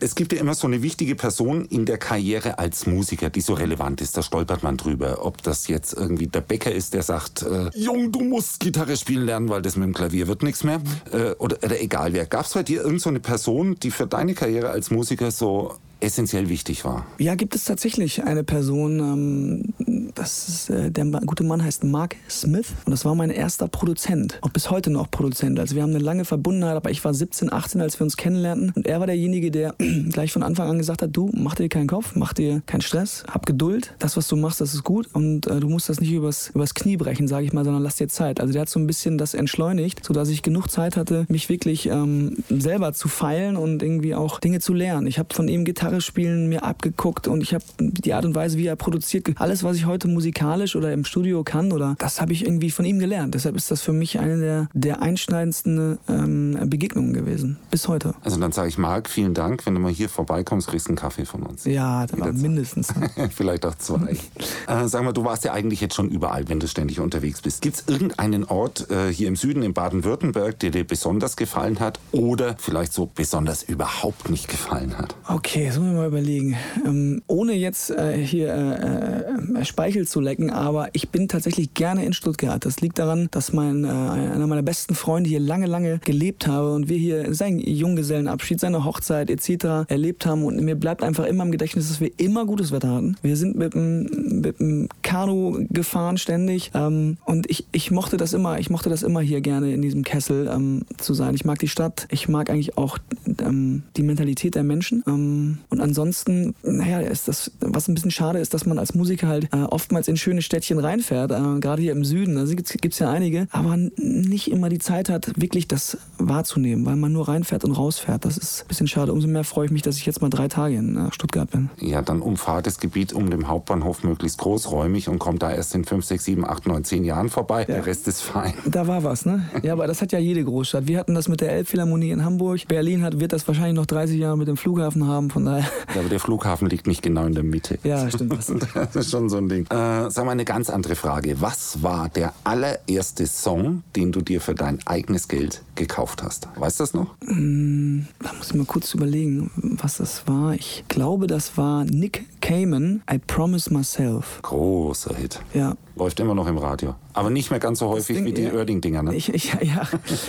es 0.00 0.14
gibt 0.14 0.32
ja 0.32 0.38
immer 0.38 0.54
so 0.54 0.66
eine 0.66 0.82
wichtige 0.82 1.14
Person 1.14 1.64
in 1.66 1.84
der 1.84 1.98
Karriere 1.98 2.58
als 2.58 2.86
Musiker, 2.86 3.30
die 3.30 3.40
so 3.40 3.54
relevant 3.54 4.00
ist. 4.00 4.16
Da 4.16 4.22
stolpert 4.22 4.62
man 4.62 4.76
drüber. 4.76 5.24
Ob 5.24 5.42
das 5.42 5.68
jetzt 5.68 5.94
irgendwie 5.94 6.26
der 6.26 6.40
Bäcker 6.40 6.72
ist, 6.72 6.94
der 6.94 7.02
sagt, 7.02 7.42
äh, 7.42 7.70
Jung, 7.74 8.12
du 8.12 8.20
musst 8.20 8.60
Gitarre 8.60 8.96
spielen 8.96 9.26
lernen, 9.26 9.48
weil 9.48 9.62
das 9.62 9.76
mit 9.76 9.86
dem 9.86 9.94
Klavier 9.94 10.28
wird 10.28 10.42
nichts 10.42 10.64
mehr. 10.64 10.80
Äh, 11.12 11.32
oder, 11.38 11.58
oder 11.62 11.80
egal 11.80 12.12
wer. 12.12 12.26
Gab 12.26 12.46
es 12.46 12.54
bei 12.54 12.62
dir 12.62 12.82
irgendeine 12.82 13.18
so 13.18 13.22
Person, 13.22 13.76
die 13.82 13.90
für 13.90 14.06
deine 14.06 14.34
Karriere 14.34 14.70
als 14.70 14.90
Musiker 14.90 15.30
so 15.30 15.74
essentiell 16.00 16.48
wichtig 16.48 16.84
war? 16.84 17.06
Ja, 17.18 17.34
gibt 17.34 17.54
es 17.54 17.64
tatsächlich 17.64 18.22
eine 18.24 18.44
Person, 18.44 18.98
ähm, 19.00 19.74
das 20.18 20.48
ist, 20.48 20.70
äh, 20.70 20.90
der 20.90 21.04
gute 21.04 21.44
Mann 21.44 21.62
heißt 21.62 21.84
Mark 21.84 22.16
Smith 22.28 22.74
und 22.84 22.90
das 22.90 23.04
war 23.04 23.14
mein 23.14 23.30
erster 23.30 23.68
Produzent, 23.68 24.38
auch 24.42 24.50
bis 24.50 24.70
heute 24.70 24.90
noch 24.90 25.10
Produzent. 25.10 25.60
Also 25.60 25.76
wir 25.76 25.82
haben 25.82 25.90
eine 25.90 26.02
lange 26.02 26.24
Verbundenheit, 26.24 26.76
aber 26.76 26.90
ich 26.90 27.04
war 27.04 27.14
17, 27.14 27.52
18, 27.52 27.80
als 27.80 27.98
wir 28.00 28.04
uns 28.04 28.16
kennenlernten 28.16 28.72
und 28.74 28.86
er 28.86 28.98
war 29.00 29.06
derjenige, 29.06 29.50
der 29.50 29.74
gleich 30.10 30.32
von 30.32 30.42
Anfang 30.42 30.68
an 30.68 30.78
gesagt 30.78 31.02
hat, 31.02 31.10
du, 31.12 31.30
mach 31.34 31.54
dir 31.54 31.68
keinen 31.68 31.86
Kopf, 31.86 32.16
mach 32.16 32.32
dir 32.32 32.62
keinen 32.66 32.80
Stress, 32.80 33.22
hab 33.32 33.46
Geduld, 33.46 33.94
das, 34.00 34.16
was 34.16 34.26
du 34.28 34.36
machst, 34.36 34.60
das 34.60 34.74
ist 34.74 34.82
gut 34.82 35.08
und 35.12 35.46
äh, 35.46 35.60
du 35.60 35.68
musst 35.68 35.88
das 35.88 36.00
nicht 36.00 36.12
übers, 36.12 36.50
übers 36.50 36.74
Knie 36.74 36.96
brechen, 36.96 37.28
sage 37.28 37.46
ich 37.46 37.52
mal, 37.52 37.64
sondern 37.64 37.82
lass 37.82 37.96
dir 37.96 38.08
Zeit. 38.08 38.40
Also 38.40 38.52
der 38.52 38.62
hat 38.62 38.68
so 38.68 38.80
ein 38.80 38.86
bisschen 38.86 39.18
das 39.18 39.34
entschleunigt, 39.34 40.04
sodass 40.04 40.28
ich 40.30 40.42
genug 40.42 40.68
Zeit 40.68 40.96
hatte, 40.96 41.26
mich 41.28 41.48
wirklich 41.48 41.86
ähm, 41.86 42.38
selber 42.48 42.92
zu 42.92 43.08
feilen 43.08 43.56
und 43.56 43.82
irgendwie 43.82 44.14
auch 44.14 44.40
Dinge 44.40 44.58
zu 44.58 44.74
lernen. 44.74 45.06
Ich 45.06 45.18
habe 45.18 45.32
von 45.32 45.46
ihm 45.46 45.64
Gitarre 45.64 46.00
spielen 46.00 46.48
mir 46.48 46.64
abgeguckt 46.64 47.28
und 47.28 47.42
ich 47.42 47.54
habe 47.54 47.64
die 47.78 48.14
Art 48.14 48.24
und 48.24 48.34
Weise, 48.34 48.58
wie 48.58 48.66
er 48.66 48.76
produziert, 48.76 49.28
alles, 49.36 49.62
was 49.62 49.76
ich 49.76 49.86
heute 49.86 50.07
musikalisch 50.08 50.76
oder 50.76 50.92
im 50.92 51.04
Studio 51.04 51.44
kann 51.44 51.72
oder 51.72 51.96
das 51.98 52.20
habe 52.20 52.32
ich 52.32 52.44
irgendwie 52.44 52.70
von 52.70 52.84
ihm 52.84 52.98
gelernt. 52.98 53.34
Deshalb 53.34 53.56
ist 53.56 53.70
das 53.70 53.82
für 53.82 53.92
mich 53.92 54.18
eine 54.18 54.38
der, 54.38 54.68
der 54.74 55.02
einschneidendsten 55.02 55.98
ähm, 56.08 56.58
Begegnungen 56.66 57.12
gewesen. 57.12 57.58
Bis 57.70 57.88
heute. 57.88 58.14
Also 58.22 58.38
dann 58.38 58.52
sage 58.52 58.68
ich 58.68 58.78
Marc, 58.78 59.08
vielen 59.08 59.34
Dank. 59.34 59.66
Wenn 59.66 59.74
du 59.74 59.80
mal 59.80 59.92
hier 59.92 60.08
vorbeikommst, 60.08 60.68
kriegst 60.68 60.86
du 60.86 60.90
einen 60.90 60.96
Kaffee 60.96 61.24
von 61.24 61.42
uns. 61.42 61.64
Ja, 61.64 62.06
mindestens. 62.32 62.92
Vielleicht 63.34 63.64
auch 63.66 63.74
zwei. 63.76 64.16
äh, 64.66 64.88
sag 64.88 65.04
mal, 65.04 65.12
du 65.12 65.24
warst 65.24 65.44
ja 65.44 65.52
eigentlich 65.52 65.80
jetzt 65.80 65.94
schon 65.94 66.08
überall, 66.08 66.48
wenn 66.48 66.60
du 66.60 66.68
ständig 66.68 67.00
unterwegs 67.00 67.40
bist. 67.40 67.62
Gibt 67.62 67.76
es 67.76 67.84
irgendeinen 67.86 68.44
Ort 68.44 68.90
äh, 68.90 69.12
hier 69.12 69.28
im 69.28 69.36
Süden, 69.36 69.62
in 69.62 69.74
Baden-Württemberg, 69.74 70.58
der 70.58 70.70
dir 70.70 70.84
besonders 70.84 71.36
gefallen 71.36 71.80
hat 71.80 72.00
oder 72.12 72.56
vielleicht 72.58 72.92
so 72.92 73.08
besonders 73.12 73.62
überhaupt 73.62 74.30
nicht 74.30 74.48
gefallen 74.48 74.98
hat? 74.98 75.14
Okay, 75.26 75.66
müssen 75.78 75.92
wir 75.92 76.00
mal 76.00 76.08
überlegen. 76.08 76.56
Ähm, 76.84 77.22
ohne 77.26 77.52
jetzt 77.52 77.90
äh, 77.90 78.16
hier 78.16 78.52
äh, 78.54 79.60
äh, 79.60 79.64
Speichel 79.98 80.06
zu 80.06 80.20
lecken, 80.20 80.50
aber 80.50 80.88
ich 80.92 81.08
bin 81.08 81.28
tatsächlich 81.28 81.74
gerne 81.74 82.04
in 82.04 82.12
Stuttgart. 82.12 82.64
Das 82.64 82.80
liegt 82.80 82.98
daran, 82.98 83.28
dass 83.30 83.52
mein, 83.52 83.84
äh, 83.84 83.88
einer 83.88 84.46
meiner 84.46 84.62
besten 84.62 84.94
Freunde 84.94 85.28
hier 85.28 85.40
lange, 85.40 85.66
lange 85.66 85.98
gelebt 86.04 86.46
habe 86.46 86.72
und 86.72 86.88
wir 86.88 86.96
hier 86.96 87.34
seinen 87.34 87.58
Junggesellenabschied, 87.58 88.60
seine 88.60 88.84
Hochzeit 88.84 89.30
etc. 89.30 89.88
erlebt 89.88 90.26
haben 90.26 90.44
und 90.44 90.60
mir 90.60 90.76
bleibt 90.76 91.02
einfach 91.02 91.24
immer 91.26 91.44
im 91.44 91.50
Gedächtnis, 91.50 91.88
dass 91.88 92.00
wir 92.00 92.10
immer 92.16 92.46
gutes 92.46 92.70
Wetter 92.70 92.94
hatten. 92.94 93.16
Wir 93.22 93.36
sind 93.36 93.56
mit 93.56 93.74
dem, 93.74 94.40
mit 94.40 94.60
dem 94.60 94.88
Kanu 95.02 95.66
gefahren 95.70 96.18
ständig 96.18 96.70
ähm, 96.74 97.16
und 97.24 97.50
ich, 97.50 97.66
ich 97.72 97.90
mochte 97.90 98.16
das 98.16 98.32
immer, 98.32 98.58
ich 98.58 98.70
mochte 98.70 98.90
das 98.90 99.02
immer 99.02 99.20
hier 99.20 99.40
gerne 99.40 99.72
in 99.72 99.82
diesem 99.82 100.04
Kessel 100.04 100.48
ähm, 100.52 100.82
zu 100.98 101.14
sein. 101.14 101.34
Ich 101.34 101.44
mag 101.44 101.58
die 101.58 101.68
Stadt, 101.68 102.06
ich 102.10 102.28
mag 102.28 102.50
eigentlich 102.50 102.78
auch 102.78 102.98
ähm, 103.40 103.82
die 103.96 104.02
Mentalität 104.02 104.54
der 104.54 104.64
Menschen 104.64 105.02
ähm, 105.06 105.58
und 105.70 105.80
ansonsten, 105.80 106.54
naja, 106.62 107.00
ist 107.00 107.28
das, 107.28 107.50
was 107.60 107.88
ein 107.88 107.94
bisschen 107.94 108.10
schade 108.10 108.38
ist, 108.38 108.54
dass 108.54 108.66
man 108.66 108.78
als 108.78 108.94
Musiker 108.94 109.28
halt 109.28 109.48
äh, 109.52 109.62
oftmals 109.78 110.08
in 110.08 110.16
schöne 110.16 110.42
Städtchen 110.42 110.80
reinfährt, 110.80 111.30
äh, 111.30 111.60
gerade 111.60 111.80
hier 111.80 111.92
im 111.92 112.04
Süden, 112.04 112.34
da 112.34 112.52
gibt 112.52 112.92
es 112.94 112.98
ja 112.98 113.12
einige, 113.12 113.46
aber 113.52 113.76
nicht 113.96 114.50
immer 114.50 114.68
die 114.68 114.80
Zeit 114.80 115.08
hat, 115.08 115.30
wirklich 115.40 115.68
das 115.68 115.98
wahrzunehmen, 116.18 116.84
weil 116.84 116.96
man 116.96 117.12
nur 117.12 117.28
reinfährt 117.28 117.64
und 117.64 117.70
rausfährt. 117.70 118.24
Das 118.24 118.36
ist 118.36 118.62
ein 118.62 118.66
bisschen 118.66 118.88
schade. 118.88 119.12
Umso 119.12 119.28
mehr 119.28 119.44
freue 119.44 119.66
ich 119.66 119.70
mich, 119.70 119.82
dass 119.82 119.96
ich 119.96 120.04
jetzt 120.04 120.20
mal 120.20 120.30
drei 120.30 120.48
Tage 120.48 120.74
in 120.74 120.96
äh, 120.96 121.12
Stuttgart 121.12 121.48
bin. 121.52 121.70
Ja, 121.78 122.02
dann 122.02 122.22
umfahrt 122.22 122.66
das 122.66 122.80
Gebiet 122.80 123.12
um 123.12 123.30
den 123.30 123.46
Hauptbahnhof 123.46 124.02
möglichst 124.02 124.38
großräumig 124.38 125.08
und 125.08 125.20
kommt 125.20 125.44
da 125.44 125.52
erst 125.52 125.76
in 125.76 125.84
5, 125.84 126.04
6, 126.04 126.24
7, 126.24 126.44
8, 126.44 126.66
9, 126.66 126.82
10 126.82 127.04
Jahren 127.04 127.28
vorbei. 127.28 127.60
Ja. 127.60 127.76
Der 127.76 127.86
Rest 127.86 128.08
ist 128.08 128.20
fein. 128.20 128.54
Da 128.66 128.88
war 128.88 129.04
was, 129.04 129.26
ne? 129.26 129.48
Ja, 129.62 129.74
aber 129.74 129.86
das 129.86 130.02
hat 130.02 130.12
ja 130.12 130.18
jede 130.18 130.42
Großstadt. 130.44 130.88
Wir 130.88 130.98
hatten 130.98 131.14
das 131.14 131.28
mit 131.28 131.40
der 131.40 131.52
Elbphilharmonie 131.52 132.10
in 132.10 132.24
Hamburg. 132.24 132.66
Berlin 132.66 133.02
hat, 133.02 133.20
wird 133.20 133.32
das 133.32 133.46
wahrscheinlich 133.46 133.74
noch 133.74 133.86
30 133.86 134.18
Jahre 134.18 134.36
mit 134.36 134.48
dem 134.48 134.56
Flughafen 134.56 135.06
haben, 135.06 135.30
von 135.30 135.44
daher. 135.44 135.68
Ja, 135.94 136.00
aber 136.00 136.08
der 136.08 136.20
Flughafen 136.20 136.68
liegt 136.68 136.86
nicht 136.86 137.02
genau 137.02 137.26
in 137.26 137.34
der 137.34 137.44
Mitte. 137.44 137.78
Ja, 137.84 138.08
stimmt. 138.10 138.32
das 138.32 138.48
ist 138.96 139.10
schon 139.10 139.28
so 139.28 139.36
ein 139.36 139.48
Ding. 139.48 139.66
Äh, 139.70 140.10
sag 140.10 140.24
mal 140.24 140.32
eine 140.32 140.44
ganz 140.44 140.70
andere 140.70 140.94
Frage. 140.94 141.40
Was 141.40 141.82
war 141.82 142.08
der 142.08 142.32
allererste 142.44 143.26
Song, 143.26 143.82
den 143.96 144.12
du 144.12 144.20
dir 144.22 144.40
für 144.40 144.54
dein 144.54 144.78
eigenes 144.86 145.28
Geld 145.28 145.62
gekauft 145.74 146.22
hast? 146.22 146.48
Weißt 146.56 146.80
du 146.80 146.82
das 146.84 146.94
noch? 146.94 147.14
Mm, 147.20 148.02
da 148.20 148.32
muss 148.32 148.48
ich 148.48 148.54
mal 148.54 148.64
kurz 148.64 148.94
überlegen, 148.94 149.50
was 149.82 149.98
das 149.98 150.26
war. 150.26 150.54
Ich 150.54 150.84
glaube, 150.88 151.26
das 151.26 151.56
war 151.58 151.84
Nick 151.84 152.26
Cayman, 152.40 153.02
I 153.10 153.18
Promise 153.18 153.72
Myself. 153.72 154.40
Großer 154.42 155.14
Hit. 155.14 155.40
Ja. 155.52 155.76
Läuft 155.96 156.20
immer 156.20 156.34
noch 156.34 156.46
im 156.46 156.58
Radio. 156.58 156.94
Aber 157.12 157.30
nicht 157.30 157.50
mehr 157.50 157.58
ganz 157.58 157.80
so 157.80 157.88
häufig 157.88 158.16
Ding, 158.16 158.26
wie 158.26 158.32
die 158.32 158.42
ja. 158.42 158.52
Oerding-Dinger, 158.52 159.02
ne? 159.02 159.14
Ich, 159.14 159.34
ich, 159.34 159.52
ja, 159.54 159.88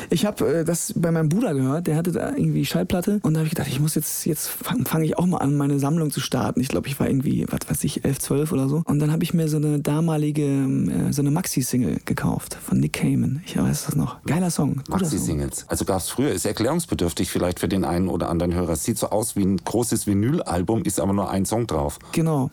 ich 0.10 0.26
habe 0.26 0.48
äh, 0.48 0.66
das 0.66 0.94
bei 0.96 1.12
meinem 1.12 1.30
Bruder 1.30 1.54
gehört, 1.54 1.86
der 1.86 1.96
hatte 1.96 2.12
da 2.12 2.32
irgendwie 2.32 2.66
Schallplatte 2.66 3.20
und 3.22 3.36
da 3.36 3.42
habe 3.42 3.46
ich 3.46 3.52
gedacht, 3.54 3.68
ich 3.70 3.80
muss 3.80 3.94
jetzt, 3.94 4.26
jetzt 4.26 4.48
fange 4.48 4.86
fang 4.86 5.04
ich 5.04 5.18
auch 5.20 5.28
mal 5.28 5.38
an, 5.38 5.56
meine 5.56 5.78
Sammlung 5.78 6.10
zu 6.10 6.20
starten. 6.20 6.60
Ich 6.62 6.70
glaube, 6.70 6.88
ich 6.88 7.00
war 7.00 7.08
irgendwie, 7.08 7.46
was 7.48 7.70
weiß 7.70 7.84
ich, 7.84 8.04
11, 8.04 8.20
12 8.20 8.52
oder 8.52 8.68
so. 8.68 8.82
Und 8.86 8.98
dann 8.98 9.12
habe 9.12 9.24
ich 9.24 9.29
mir 9.34 9.48
so 9.48 9.58
eine 9.58 9.80
damalige, 9.80 10.44
äh, 10.44 11.12
so 11.12 11.22
eine 11.22 11.32
Maxi-Single 11.32 12.02
gekauft 12.06 12.56
von 12.56 12.80
Nick 12.80 12.94
Cayman. 12.94 13.42
Ich 13.46 13.58
weiß 13.58 13.86
das 13.86 13.96
noch. 13.96 14.22
Geiler 14.24 14.50
Song. 14.50 14.82
Maxi-Singles. 14.90 15.66
Also 15.68 15.86
gab 15.86 15.98
es 16.00 16.10
früher, 16.10 16.32
ist 16.32 16.46
erklärungsbedürftig 16.46 17.30
vielleicht 17.30 17.60
für 17.60 17.68
den 17.68 17.86
einen 17.86 18.08
oder 18.08 18.30
anderen 18.30 18.54
Hörer. 18.54 18.76
Sieht 18.76 18.98
so 18.98 19.10
aus 19.10 19.36
wie 19.36 19.44
ein 19.44 19.58
großes 19.58 20.08
Vinyl-Album, 20.08 20.84
ist 20.84 21.00
aber 21.00 21.14
nur 21.14 21.30
ein 21.30 21.46
Song 21.46 21.68
drauf. 21.68 22.00
Genau. 22.12 22.52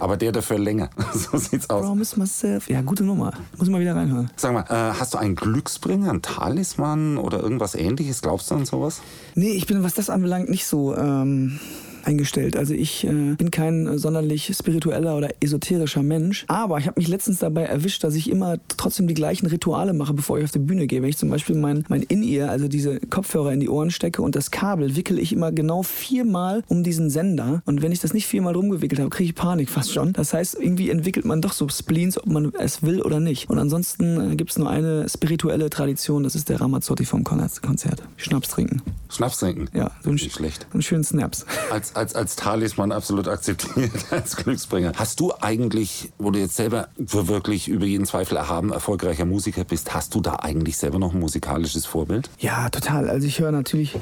Aber 0.00 0.16
der 0.16 0.32
dafür 0.32 0.58
länger. 0.58 0.90
so 1.12 1.38
sieht's 1.38 1.70
aus. 1.70 1.84
Promise 1.84 2.18
myself. 2.18 2.68
Ja, 2.68 2.82
gute 2.82 3.04
Nummer. 3.04 3.32
Muss 3.56 3.68
ich 3.68 3.72
mal 3.72 3.80
wieder 3.80 3.96
reinhören. 3.96 4.30
Sag 4.36 4.52
mal, 4.52 4.64
äh, 4.68 4.94
hast 4.98 5.14
du 5.14 5.18
einen 5.18 5.34
Glücksbringer, 5.34 6.10
einen 6.10 6.22
Talisman 6.22 7.18
oder 7.18 7.40
irgendwas 7.40 7.74
ähnliches? 7.74 8.22
Glaubst 8.22 8.50
du 8.50 8.54
an 8.54 8.66
sowas? 8.66 9.00
Nee, 9.34 9.52
ich 9.52 9.66
bin, 9.66 9.82
was 9.82 9.94
das 9.94 10.10
anbelangt, 10.10 10.48
nicht 10.48 10.66
so. 10.66 10.96
Ähm 10.96 11.58
eingestellt. 12.06 12.56
Also 12.56 12.74
ich 12.74 13.04
äh, 13.04 13.34
bin 13.36 13.50
kein 13.50 13.98
sonderlich 13.98 14.52
spiritueller 14.56 15.16
oder 15.16 15.30
esoterischer 15.40 16.02
Mensch, 16.02 16.44
aber 16.48 16.78
ich 16.78 16.86
habe 16.86 17.00
mich 17.00 17.08
letztens 17.08 17.38
dabei 17.38 17.64
erwischt, 17.64 18.04
dass 18.04 18.14
ich 18.14 18.30
immer 18.30 18.58
trotzdem 18.76 19.06
die 19.06 19.14
gleichen 19.14 19.46
Rituale 19.46 19.92
mache, 19.92 20.14
bevor 20.14 20.38
ich 20.38 20.44
auf 20.44 20.50
die 20.50 20.58
Bühne 20.58 20.86
gehe. 20.86 21.02
Wenn 21.02 21.08
ich 21.08 21.18
zum 21.18 21.30
Beispiel 21.30 21.56
mein, 21.56 21.84
mein 21.88 22.02
In-Ear, 22.02 22.50
also 22.50 22.68
diese 22.68 23.00
Kopfhörer 23.00 23.52
in 23.52 23.60
die 23.60 23.68
Ohren 23.68 23.90
stecke 23.90 24.22
und 24.22 24.36
das 24.36 24.50
Kabel 24.50 24.96
wickel 24.96 25.18
ich 25.18 25.32
immer 25.32 25.52
genau 25.52 25.82
viermal 25.82 26.62
um 26.68 26.82
diesen 26.82 27.10
Sender 27.10 27.62
und 27.66 27.82
wenn 27.82 27.92
ich 27.92 28.00
das 28.00 28.14
nicht 28.14 28.26
viermal 28.26 28.54
rumgewickelt 28.54 29.00
habe, 29.00 29.10
kriege 29.10 29.30
ich 29.30 29.34
Panik 29.34 29.70
fast 29.70 29.92
schon. 29.92 30.12
Das 30.12 30.34
heißt, 30.34 30.56
irgendwie 30.60 30.90
entwickelt 30.90 31.24
man 31.24 31.40
doch 31.40 31.52
so 31.52 31.68
Spleens, 31.68 32.18
ob 32.18 32.26
man 32.26 32.52
es 32.58 32.82
will 32.82 33.02
oder 33.02 33.20
nicht. 33.20 33.50
Und 33.50 33.58
ansonsten 33.58 34.32
äh, 34.32 34.36
gibt 34.36 34.50
es 34.50 34.58
nur 34.58 34.70
eine 34.70 35.08
spirituelle 35.08 35.70
Tradition, 35.70 36.22
das 36.22 36.34
ist 36.34 36.48
der 36.48 36.60
Ramazzotti 36.60 37.04
vom 37.04 37.24
Konzert. 37.24 38.02
Schnaps 38.16 38.48
trinken. 38.48 38.82
Schnaps 39.08 39.38
trinken? 39.38 39.68
Ja, 39.74 39.90
so 40.02 40.10
ein, 40.10 40.14
nicht 40.14 40.32
schlecht. 40.32 40.66
So 40.70 40.74
einen 40.74 40.82
schönen 40.82 41.04
Snaps. 41.04 41.46
Als 41.70 41.93
als, 41.96 42.14
als 42.14 42.36
Talisman 42.36 42.92
absolut 42.92 43.28
akzeptiert, 43.28 43.92
als 44.10 44.36
Glücksbringer. 44.36 44.92
Hast 44.96 45.20
du 45.20 45.32
eigentlich, 45.40 46.12
wo 46.18 46.30
du 46.30 46.38
jetzt 46.38 46.56
selber 46.56 46.88
für 47.06 47.28
wirklich 47.28 47.68
über 47.68 47.86
jeden 47.86 48.06
Zweifel 48.06 48.36
erhaben 48.36 48.72
erfolgreicher 48.72 49.24
Musiker 49.24 49.64
bist, 49.64 49.94
hast 49.94 50.14
du 50.14 50.20
da 50.20 50.36
eigentlich 50.36 50.76
selber 50.76 50.98
noch 50.98 51.14
ein 51.14 51.20
musikalisches 51.20 51.86
Vorbild? 51.86 52.30
Ja, 52.38 52.68
total. 52.68 53.08
Also 53.08 53.26
ich 53.26 53.40
höre 53.40 53.52
natürlich 53.52 53.96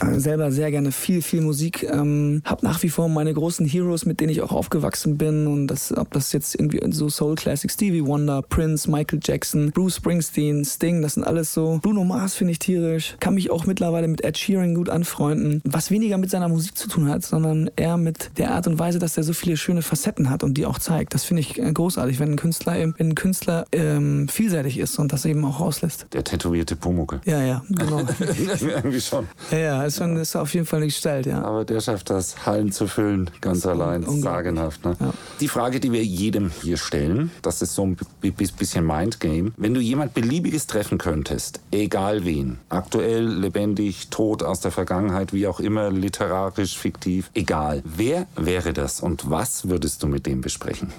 äh, 0.00 0.18
selber 0.18 0.50
sehr 0.52 0.70
gerne 0.70 0.92
viel, 0.92 1.22
viel 1.22 1.40
Musik. 1.40 1.82
Ähm, 1.84 2.42
hab 2.44 2.62
nach 2.62 2.82
wie 2.82 2.88
vor 2.88 3.08
meine 3.08 3.32
großen 3.32 3.66
Heroes, 3.66 4.06
mit 4.06 4.20
denen 4.20 4.30
ich 4.30 4.42
auch 4.42 4.52
aufgewachsen 4.52 5.18
bin. 5.18 5.46
Und 5.46 5.68
das, 5.68 5.96
ob 5.96 6.12
das 6.12 6.32
jetzt 6.32 6.54
irgendwie 6.54 6.80
so 6.92 7.08
Soul 7.08 7.34
Classics, 7.34 7.74
Stevie 7.74 8.04
Wonder, 8.04 8.42
Prince, 8.42 8.90
Michael 8.90 9.20
Jackson, 9.22 9.70
Bruce 9.70 9.96
Springsteen, 9.96 10.64
Sting, 10.64 11.02
das 11.02 11.14
sind 11.14 11.24
alles 11.24 11.52
so. 11.52 11.78
Bruno 11.82 12.04
Mars 12.04 12.34
finde 12.34 12.52
ich 12.52 12.58
tierisch. 12.58 13.16
Kann 13.20 13.34
mich 13.34 13.50
auch 13.50 13.66
mittlerweile 13.66 14.08
mit 14.08 14.24
Ed 14.24 14.38
Sheeran 14.38 14.74
gut 14.74 14.88
anfreunden. 14.88 15.60
Was 15.64 15.90
weniger 15.90 16.18
mit 16.18 16.30
seiner 16.30 16.48
Musik 16.48 16.76
zu 16.76 16.88
tun 16.88 17.08
hat, 17.08 17.24
sondern 17.42 17.70
eher 17.76 17.98
mit 17.98 18.30
der 18.38 18.52
Art 18.52 18.66
und 18.66 18.78
Weise, 18.78 18.98
dass 18.98 19.16
er 19.16 19.22
so 19.22 19.34
viele 19.34 19.56
schöne 19.56 19.82
Facetten 19.82 20.30
hat 20.30 20.42
und 20.42 20.54
die 20.54 20.64
auch 20.64 20.78
zeigt. 20.78 21.12
Das 21.12 21.24
finde 21.24 21.40
ich 21.40 21.58
äh, 21.58 21.70
großartig, 21.70 22.18
wenn 22.18 22.32
ein 22.32 22.36
Künstler, 22.36 22.74
wenn 22.74 22.94
ein 22.98 23.14
Künstler 23.14 23.66
ähm, 23.72 24.28
vielseitig 24.28 24.78
ist 24.78 24.98
und 24.98 25.12
das 25.12 25.24
eben 25.24 25.44
auch 25.44 25.60
rauslässt. 25.60 26.06
Der 26.12 26.24
tätowierte 26.24 26.76
Pumuckel. 26.76 27.20
Ja, 27.24 27.42
ja, 27.42 27.62
genau. 27.68 28.00
Irgendwie 28.60 29.00
schon. 29.00 29.26
Ja, 29.50 29.58
ja, 29.58 29.84
ist, 29.84 29.98
schon, 29.98 30.16
ist 30.16 30.34
auf 30.34 30.54
jeden 30.54 30.66
Fall 30.66 30.80
nicht 30.80 30.94
gestellt, 30.94 31.26
ja. 31.26 31.42
Aber 31.42 31.64
der 31.64 31.80
schafft 31.80 32.10
das, 32.10 32.46
Hallen 32.46 32.72
zu 32.72 32.86
füllen, 32.86 33.30
ganz 33.40 33.66
allein. 33.66 34.04
Sagenhaft. 34.04 34.84
Ne? 34.84 34.96
Ja. 34.98 35.12
Die 35.40 35.48
Frage, 35.48 35.80
die 35.80 35.92
wir 35.92 36.04
jedem 36.04 36.50
hier 36.62 36.76
stellen, 36.76 37.30
das 37.42 37.60
ist 37.60 37.74
so 37.74 37.84
ein 37.84 37.96
bisschen 38.22 38.86
Mindgame. 38.86 39.52
Wenn 39.56 39.74
du 39.74 39.80
jemand 39.80 40.14
Beliebiges 40.14 40.66
treffen 40.66 40.98
könntest, 40.98 41.60
egal 41.70 42.24
wen, 42.24 42.58
aktuell, 42.68 43.26
lebendig, 43.26 44.08
tot, 44.08 44.42
aus 44.42 44.60
der 44.60 44.70
Vergangenheit, 44.70 45.32
wie 45.32 45.46
auch 45.46 45.60
immer, 45.60 45.90
literarisch, 45.90 46.78
fiktiv, 46.78 47.25
egal. 47.34 47.82
Wer 47.84 48.26
wäre 48.36 48.72
das 48.72 49.00
und 49.00 49.30
was 49.30 49.68
würdest 49.68 50.02
du 50.02 50.06
mit 50.06 50.26
dem 50.26 50.40
besprechen? 50.40 50.92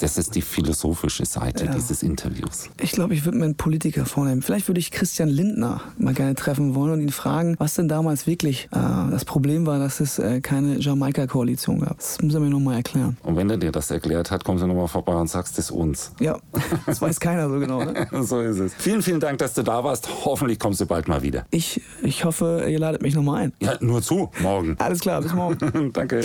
Das 0.00 0.18
ist 0.18 0.34
die 0.34 0.42
philosophische 0.42 1.24
Seite 1.24 1.66
ja. 1.66 1.72
dieses 1.72 2.02
Interviews. 2.02 2.68
Ich 2.80 2.92
glaube, 2.92 3.14
ich 3.14 3.24
würde 3.24 3.38
mir 3.38 3.44
einen 3.44 3.56
Politiker 3.56 4.06
vornehmen. 4.06 4.42
Vielleicht 4.42 4.68
würde 4.68 4.80
ich 4.80 4.90
Christian 4.90 5.28
Lindner 5.28 5.80
mal 5.98 6.14
gerne 6.14 6.34
treffen 6.34 6.74
wollen 6.74 6.92
und 6.92 7.00
ihn 7.00 7.10
fragen, 7.10 7.54
was 7.58 7.74
denn 7.74 7.88
damals 7.88 8.26
wirklich 8.26 8.68
äh, 8.72 8.78
das 9.10 9.24
Problem 9.24 9.66
war, 9.66 9.78
dass 9.78 10.00
es 10.00 10.18
äh, 10.18 10.40
keine 10.40 10.78
Jamaika-Koalition 10.78 11.80
gab. 11.80 11.96
Das 11.98 12.20
muss 12.20 12.34
er 12.34 12.40
mir 12.40 12.50
nochmal 12.50 12.76
erklären. 12.76 13.16
Und 13.22 13.36
wenn 13.36 13.48
er 13.50 13.56
dir 13.56 13.72
das 13.72 13.90
erklärt 13.90 14.30
hat, 14.30 14.44
kommst 14.44 14.62
du 14.62 14.66
nochmal 14.66 14.88
vorbei 14.88 15.14
und 15.14 15.28
sagst 15.28 15.58
es 15.58 15.70
uns. 15.70 16.12
Ja, 16.20 16.38
das 16.86 17.00
weiß 17.00 17.20
keiner 17.20 17.48
so 17.48 17.58
genau. 17.58 17.84
Ne? 17.84 18.06
so 18.22 18.40
ist 18.40 18.58
es. 18.58 18.74
Vielen, 18.74 19.02
vielen 19.02 19.20
Dank, 19.20 19.38
dass 19.38 19.54
du 19.54 19.62
da 19.62 19.84
warst. 19.84 20.08
Hoffentlich 20.24 20.58
kommst 20.58 20.80
du 20.80 20.86
bald 20.86 21.08
mal 21.08 21.22
wieder. 21.22 21.46
Ich, 21.50 21.80
ich 22.02 22.24
hoffe, 22.24 22.66
ihr 22.68 22.78
ladet 22.78 23.02
mich 23.02 23.14
nochmal 23.14 23.44
ein. 23.44 23.52
Ja, 23.60 23.76
nur 23.80 24.02
zu. 24.02 24.30
Morgen. 24.40 24.76
Alles 24.78 25.00
klar, 25.00 25.22
bis 25.22 25.32
morgen. 25.32 25.92
Danke. 25.92 26.24